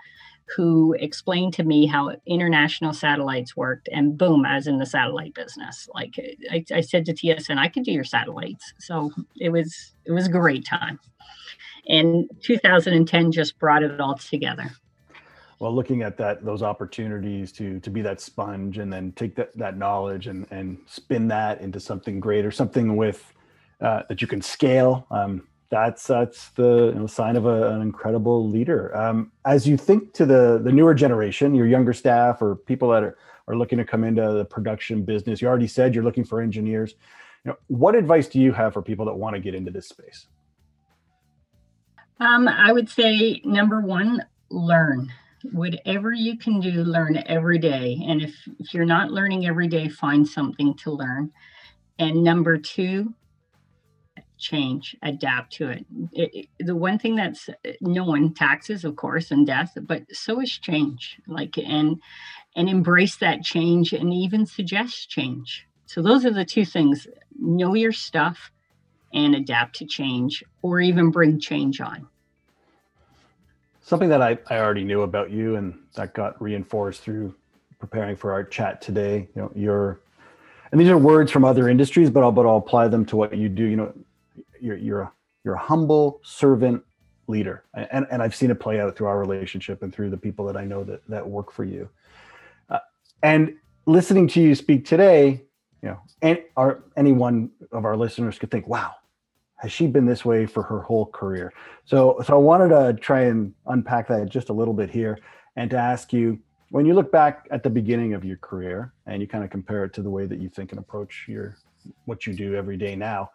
who 0.56 0.94
explained 0.98 1.54
to 1.54 1.64
me 1.64 1.86
how 1.86 2.14
international 2.26 2.92
satellites 2.92 3.56
worked 3.56 3.88
and 3.90 4.18
boom 4.18 4.44
i 4.44 4.56
was 4.56 4.66
in 4.66 4.78
the 4.78 4.86
satellite 4.86 5.34
business. 5.34 5.88
Like 5.94 6.14
I, 6.50 6.64
I, 6.72 6.80
said 6.80 7.06
to 7.06 7.14
tsn 7.14 7.58
i 7.58 7.68
could 7.68 7.84
do 7.84 7.92
your 7.92 8.04
satellites. 8.04 8.74
So 8.78 9.10
it 9.40 9.50
was 9.50 9.92
it 10.04 10.12
was 10.12 10.26
a 10.26 10.30
great 10.30 10.66
time. 10.66 10.98
And 11.88 12.30
2010 12.42 13.32
just 13.32 13.58
brought 13.58 13.82
it 13.82 14.00
all 14.00 14.16
together. 14.16 14.70
Well 15.58 15.74
looking 15.74 16.02
at 16.02 16.16
that 16.18 16.44
those 16.44 16.62
opportunities 16.62 17.52
to 17.52 17.80
to 17.80 17.90
be 17.90 18.02
that 18.02 18.20
sponge 18.20 18.78
and 18.78 18.92
then 18.92 19.12
take 19.12 19.36
that, 19.36 19.56
that 19.56 19.76
knowledge 19.76 20.26
and 20.26 20.46
and 20.50 20.78
spin 20.86 21.28
that 21.28 21.60
into 21.60 21.80
something 21.80 22.20
greater 22.20 22.50
something 22.50 22.96
with 22.96 23.32
uh, 23.80 24.02
that 24.08 24.20
you 24.20 24.28
can 24.28 24.40
scale 24.40 25.06
um, 25.10 25.46
that's 25.72 26.06
that's 26.06 26.50
the 26.50 26.92
you 26.92 27.00
know, 27.00 27.06
sign 27.06 27.34
of 27.34 27.46
a, 27.46 27.70
an 27.70 27.80
incredible 27.80 28.46
leader. 28.46 28.94
Um, 28.94 29.32
as 29.46 29.66
you 29.66 29.78
think 29.78 30.12
to 30.12 30.26
the 30.26 30.60
the 30.62 30.70
newer 30.70 30.92
generation, 30.92 31.54
your 31.54 31.66
younger 31.66 31.94
staff 31.94 32.42
or 32.42 32.56
people 32.56 32.90
that 32.90 33.02
are, 33.02 33.16
are 33.48 33.56
looking 33.56 33.78
to 33.78 33.84
come 33.84 34.04
into 34.04 34.20
the 34.20 34.44
production 34.44 35.02
business, 35.02 35.40
you 35.40 35.48
already 35.48 35.66
said 35.66 35.94
you're 35.94 36.04
looking 36.04 36.24
for 36.24 36.42
engineers. 36.42 36.94
You 37.42 37.52
know, 37.52 37.56
what 37.68 37.94
advice 37.94 38.28
do 38.28 38.38
you 38.38 38.52
have 38.52 38.74
for 38.74 38.82
people 38.82 39.06
that 39.06 39.14
want 39.14 39.34
to 39.34 39.40
get 39.40 39.54
into 39.54 39.70
this 39.70 39.88
space? 39.88 40.26
Um, 42.20 42.46
I 42.46 42.70
would 42.70 42.90
say 42.90 43.40
number 43.42 43.80
one, 43.80 44.22
learn. 44.50 45.10
Whatever 45.52 46.12
you 46.12 46.36
can 46.36 46.60
do, 46.60 46.84
learn 46.84 47.16
every 47.26 47.58
day. 47.58 47.98
And 48.06 48.20
if, 48.20 48.34
if 48.60 48.74
you're 48.74 48.84
not 48.84 49.10
learning 49.10 49.46
every 49.46 49.68
day, 49.68 49.88
find 49.88 50.28
something 50.28 50.74
to 50.74 50.90
learn. 50.90 51.32
And 51.98 52.22
number 52.22 52.58
two, 52.58 53.12
change, 54.42 54.96
adapt 55.02 55.52
to 55.54 55.68
it. 55.68 55.86
it, 56.12 56.48
it 56.58 56.66
the 56.66 56.76
one 56.76 56.98
thing 56.98 57.16
that's 57.16 57.48
uh, 57.48 57.72
known 57.80 58.34
taxes, 58.34 58.84
of 58.84 58.96
course, 58.96 59.30
and 59.30 59.46
death, 59.46 59.72
but 59.82 60.02
so 60.12 60.40
is 60.40 60.50
change. 60.58 61.18
Like 61.26 61.56
and 61.56 62.00
and 62.56 62.68
embrace 62.68 63.16
that 63.16 63.42
change 63.42 63.92
and 63.92 64.12
even 64.12 64.44
suggest 64.44 65.08
change. 65.08 65.66
So 65.86 66.02
those 66.02 66.26
are 66.26 66.32
the 66.32 66.44
two 66.44 66.64
things: 66.64 67.06
know 67.38 67.74
your 67.74 67.92
stuff 67.92 68.50
and 69.14 69.34
adapt 69.34 69.76
to 69.76 69.86
change, 69.86 70.42
or 70.62 70.80
even 70.80 71.10
bring 71.10 71.38
change 71.38 71.80
on. 71.80 72.08
Something 73.82 74.08
that 74.10 74.22
I, 74.22 74.38
I 74.48 74.58
already 74.58 74.84
knew 74.84 75.02
about 75.02 75.30
you 75.30 75.56
and 75.56 75.78
that 75.94 76.14
got 76.14 76.40
reinforced 76.40 77.02
through 77.02 77.34
preparing 77.78 78.16
for 78.16 78.32
our 78.32 78.44
chat 78.44 78.80
today. 78.80 79.28
You 79.34 79.42
know, 79.42 79.52
you're 79.54 80.00
and 80.72 80.80
these 80.80 80.88
are 80.88 80.96
words 80.96 81.30
from 81.30 81.44
other 81.44 81.68
industries, 81.68 82.10
but 82.10 82.22
I'll 82.22 82.32
but 82.32 82.46
I'll 82.46 82.56
apply 82.56 82.88
them 82.88 83.04
to 83.06 83.16
what 83.16 83.36
you 83.36 83.48
do. 83.48 83.64
You 83.64 83.76
know, 83.76 83.92
you're 84.62 84.76
you're 84.76 85.00
a, 85.02 85.12
you're 85.44 85.54
a 85.54 85.58
humble 85.58 86.20
servant 86.22 86.82
leader, 87.26 87.64
and 87.74 88.06
and 88.10 88.22
I've 88.22 88.34
seen 88.34 88.50
it 88.50 88.60
play 88.60 88.80
out 88.80 88.96
through 88.96 89.08
our 89.08 89.18
relationship 89.18 89.82
and 89.82 89.92
through 89.92 90.10
the 90.10 90.16
people 90.16 90.46
that 90.46 90.56
I 90.56 90.64
know 90.64 90.84
that 90.84 91.06
that 91.08 91.26
work 91.26 91.52
for 91.52 91.64
you. 91.64 91.88
Uh, 92.70 92.78
and 93.22 93.54
listening 93.86 94.28
to 94.28 94.40
you 94.40 94.54
speak 94.54 94.84
today, 94.84 95.42
you 95.82 95.88
know, 95.88 96.00
and 96.22 96.38
our 96.56 96.84
any 96.96 97.12
one 97.12 97.50
of 97.72 97.84
our 97.84 97.96
listeners 97.96 98.38
could 98.38 98.50
think, 98.50 98.68
wow, 98.68 98.92
has 99.56 99.72
she 99.72 99.86
been 99.86 100.06
this 100.06 100.24
way 100.24 100.46
for 100.46 100.62
her 100.62 100.80
whole 100.80 101.06
career? 101.06 101.52
So 101.84 102.22
so 102.24 102.34
I 102.34 102.38
wanted 102.38 102.68
to 102.68 102.94
try 103.00 103.22
and 103.22 103.52
unpack 103.66 104.08
that 104.08 104.28
just 104.28 104.48
a 104.48 104.52
little 104.52 104.74
bit 104.74 104.90
here 104.90 105.18
and 105.56 105.70
to 105.70 105.76
ask 105.76 106.12
you 106.12 106.38
when 106.70 106.86
you 106.86 106.94
look 106.94 107.12
back 107.12 107.46
at 107.50 107.62
the 107.62 107.68
beginning 107.68 108.14
of 108.14 108.24
your 108.24 108.38
career 108.38 108.94
and 109.06 109.20
you 109.20 109.28
kind 109.28 109.44
of 109.44 109.50
compare 109.50 109.84
it 109.84 109.92
to 109.92 110.02
the 110.02 110.08
way 110.08 110.24
that 110.24 110.38
you 110.38 110.48
think 110.48 110.72
and 110.72 110.78
approach 110.78 111.26
your 111.28 111.56
what 112.06 112.26
you 112.26 112.32
do 112.32 112.54
every 112.54 112.76
day 112.76 112.94
now 112.96 113.30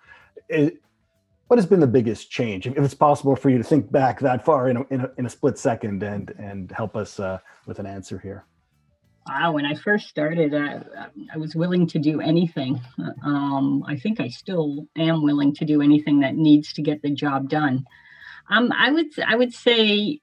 what 1.47 1.57
has 1.57 1.65
been 1.65 1.79
the 1.79 1.88
biggest 1.88 2.29
change? 2.29 2.67
If 2.67 2.77
it's 2.77 2.93
possible 2.93 3.36
for 3.36 3.49
you 3.49 3.57
to 3.57 3.63
think 3.63 3.91
back 3.91 4.19
that 4.19 4.43
far 4.43 4.69
in 4.69 4.77
a, 4.77 4.83
in 4.89 5.01
a, 5.01 5.12
in 5.17 5.25
a 5.25 5.29
split 5.29 5.57
second 5.57 6.03
and 6.03 6.31
and 6.38 6.71
help 6.71 6.95
us 6.95 7.19
uh, 7.19 7.39
with 7.65 7.79
an 7.79 7.86
answer 7.86 8.19
here. 8.19 8.45
Wow 9.27 9.51
when 9.51 9.65
i 9.65 9.73
first 9.73 10.07
started 10.07 10.53
I, 10.53 10.81
I 11.33 11.38
was 11.38 11.53
willing 11.53 11.86
to 11.88 11.99
do 11.99 12.21
anything. 12.21 12.79
Um, 13.23 13.83
i 13.86 13.97
think 13.97 14.19
i 14.21 14.29
still 14.29 14.88
am 14.97 15.23
willing 15.23 15.53
to 15.55 15.65
do 15.65 15.81
anything 15.81 16.21
that 16.21 16.36
needs 16.36 16.71
to 16.73 16.81
get 16.81 17.01
the 17.01 17.12
job 17.12 17.49
done. 17.49 17.86
Um, 18.49 18.71
i 18.71 18.91
would 18.91 19.07
i 19.25 19.36
would 19.36 19.53
say 19.53 20.21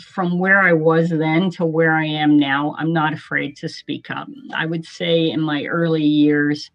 from 0.00 0.38
where 0.38 0.60
i 0.60 0.72
was 0.72 1.10
then 1.10 1.50
to 1.50 1.66
where 1.66 1.94
i 1.94 2.06
am 2.06 2.38
now 2.38 2.74
i'm 2.78 2.92
not 2.92 3.12
afraid 3.12 3.56
to 3.58 3.68
speak 3.68 4.10
up. 4.10 4.28
I 4.54 4.64
would 4.64 4.86
say 4.86 5.30
in 5.30 5.40
my 5.40 5.64
early 5.64 6.04
years 6.04 6.70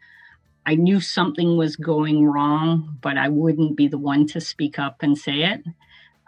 I 0.65 0.75
knew 0.75 0.99
something 1.01 1.57
was 1.57 1.75
going 1.75 2.25
wrong, 2.25 2.97
but 3.01 3.17
I 3.17 3.29
wouldn't 3.29 3.75
be 3.75 3.87
the 3.87 3.97
one 3.97 4.27
to 4.27 4.41
speak 4.41 4.79
up 4.79 4.97
and 5.01 5.17
say 5.17 5.43
it. 5.43 5.63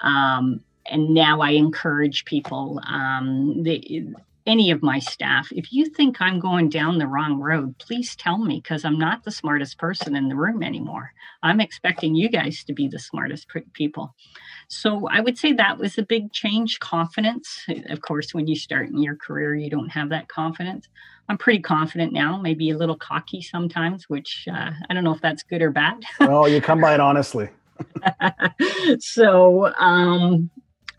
Um, 0.02 0.62
and 0.89 1.13
now 1.13 1.41
I 1.41 1.52
encourage 1.52 2.26
people, 2.26 2.82
um, 2.86 3.63
the, 3.63 4.13
any 4.45 4.69
of 4.71 4.84
my 4.84 5.00
staff, 5.00 5.48
if 5.52 5.74
you 5.74 5.86
think 5.86 6.21
I'm 6.21 6.39
going 6.39 6.69
down 6.69 6.98
the 6.98 7.08
wrong 7.08 7.39
road, 7.39 7.78
please 7.80 8.15
tell 8.15 8.38
me 8.38 8.62
because 8.62 8.86
I'm 8.86 9.00
not 9.00 9.24
the 9.24 9.32
smartest 9.32 9.80
person 9.80 10.15
in 10.15 10.30
the 10.30 10.36
room 10.36 10.62
anymore. 10.62 11.12
I'm 11.41 11.60
expecting 11.60 12.13
you 12.13 12.30
guys 12.30 12.63
to 12.65 12.74
be 12.74 12.88
the 12.88 13.00
smartest 13.00 13.48
people. 13.74 14.13
So 14.67 15.08
I 15.10 15.21
would 15.21 15.38
say 15.38 15.54
that 15.54 15.78
was 15.78 15.98
a 15.98 16.04
big 16.04 16.31
change 16.31 16.79
confidence. 16.79 17.65
Of 17.90 18.02
course, 18.02 18.33
when 18.33 18.48
you 18.48 18.56
start 18.56 18.90
in 18.90 19.02
your 19.02 19.15
career, 19.15 19.56
you 19.56 19.69
don't 19.69 19.90
have 19.90 20.10
that 20.10 20.27
confidence. 20.27 20.87
I'm 21.27 21.37
pretty 21.37 21.62
confident 21.62 22.13
now, 22.13 22.37
maybe 22.37 22.69
a 22.69 22.77
little 22.77 22.98
cocky 22.98 23.42
sometimes, 23.42 24.10
which 24.10 24.48
uh, 24.52 24.71
I 24.90 24.94
don't 24.94 25.04
know 25.04 25.13
if 25.13 25.21
that's 25.21 25.44
good 25.44 25.62
or 25.62 25.71
bad. 25.71 26.04
oh, 26.21 26.46
you 26.46 26.62
come 26.62 26.81
by 26.81 26.94
it 26.94 27.00
honestly. 27.00 27.50
so 29.00 29.73
um, 29.75 30.50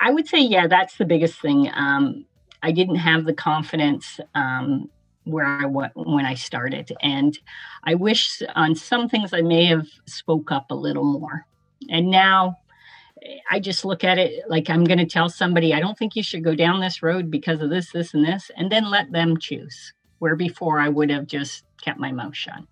I 0.00 0.10
would 0.10 0.26
say, 0.26 0.40
yeah, 0.40 0.66
that's 0.66 0.96
the 0.96 1.04
biggest 1.04 1.40
thing. 1.40 1.70
Um, 1.72 2.26
I 2.62 2.72
didn't 2.72 2.96
have 2.96 3.24
the 3.24 3.34
confidence 3.34 4.18
um, 4.34 4.90
where 5.24 5.46
I 5.46 5.66
went 5.66 5.92
when 5.94 6.24
I 6.24 6.34
started, 6.34 6.92
and 7.00 7.38
I 7.84 7.94
wish 7.94 8.42
on 8.54 8.74
some 8.74 9.08
things 9.08 9.32
I 9.32 9.42
may 9.42 9.66
have 9.66 9.86
spoke 10.06 10.50
up 10.50 10.70
a 10.70 10.74
little 10.74 11.04
more. 11.04 11.46
and 11.88 12.10
now 12.10 12.58
I 13.50 13.60
just 13.60 13.84
look 13.84 14.04
at 14.04 14.18
it 14.18 14.48
like 14.48 14.70
I'm 14.70 14.84
going 14.84 14.98
to 14.98 15.06
tell 15.06 15.28
somebody, 15.28 15.74
I 15.74 15.80
don't 15.80 15.96
think 15.96 16.16
you 16.16 16.22
should 16.22 16.44
go 16.44 16.54
down 16.54 16.80
this 16.80 17.02
road 17.02 17.30
because 17.30 17.60
of 17.60 17.70
this, 17.70 17.92
this, 17.92 18.14
and 18.14 18.24
this, 18.24 18.50
and 18.56 18.70
then 18.70 18.90
let 18.90 19.12
them 19.12 19.38
choose. 19.38 19.92
Where 20.18 20.34
before 20.34 20.80
I 20.80 20.88
would 20.88 21.10
have 21.10 21.26
just 21.26 21.64
kept 21.82 22.00
my 22.00 22.10
mouth 22.10 22.34
shut. 22.34 22.62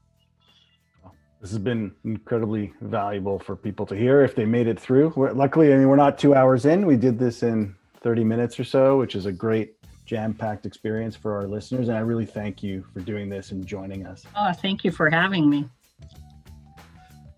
This 1.42 1.50
has 1.50 1.58
been 1.58 1.92
incredibly 2.04 2.72
valuable 2.80 3.38
for 3.38 3.54
people 3.54 3.84
to 3.84 3.94
hear 3.94 4.22
if 4.22 4.34
they 4.34 4.46
made 4.46 4.66
it 4.66 4.80
through. 4.80 5.12
We're, 5.14 5.32
luckily, 5.32 5.70
I 5.70 5.76
mean, 5.76 5.90
we're 5.90 5.96
not 5.96 6.18
two 6.18 6.34
hours 6.34 6.64
in. 6.64 6.86
We 6.86 6.96
did 6.96 7.18
this 7.18 7.42
in 7.42 7.74
30 8.00 8.24
minutes 8.24 8.58
or 8.58 8.64
so, 8.64 8.96
which 8.96 9.14
is 9.14 9.26
a 9.26 9.32
great 9.32 9.74
jam-packed 10.06 10.64
experience 10.64 11.16
for 11.16 11.34
our 11.34 11.46
listeners. 11.46 11.88
And 11.88 11.98
I 11.98 12.00
really 12.00 12.24
thank 12.24 12.62
you 12.62 12.82
for 12.94 13.00
doing 13.00 13.28
this 13.28 13.50
and 13.50 13.66
joining 13.66 14.06
us. 14.06 14.24
Oh, 14.34 14.52
thank 14.52 14.84
you 14.84 14.90
for 14.90 15.10
having 15.10 15.50
me. 15.50 15.68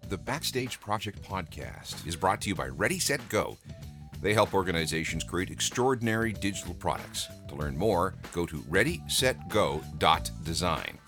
The 0.09 0.19
Backstage 0.19 0.79
Project 0.79 1.21
podcast 1.23 2.07
is 2.07 2.15
brought 2.15 2.41
to 2.43 2.49
you 2.49 2.55
by 2.55 2.69
Ready 2.69 3.01
Set 3.01 3.29
Go. 3.29 3.59
They 4.23 4.35
help 4.35 4.55
organizations 4.55 5.25
create 5.25 5.51
extraordinary 5.51 6.33
digital 6.33 6.75
products. 6.75 7.27
To 7.49 7.57
learn 7.57 7.77
more, 7.77 8.15
go 8.33 8.47
to 8.47 8.59
readysetgo.design. 8.59 10.99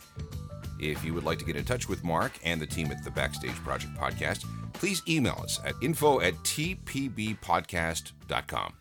If 0.80 1.04
you 1.04 1.14
would 1.14 1.22
like 1.22 1.38
to 1.38 1.44
get 1.44 1.54
in 1.54 1.64
touch 1.64 1.88
with 1.88 2.02
Mark 2.02 2.40
and 2.44 2.60
the 2.60 2.66
team 2.66 2.90
at 2.90 3.04
the 3.04 3.12
Backstage 3.12 3.54
Project 3.56 3.94
podcast, 3.94 4.44
please 4.72 5.00
email 5.08 5.38
us 5.44 5.60
at 5.64 5.76
info 5.80 6.20
at 6.20 6.34
tpbpodcast.com. 6.34 8.72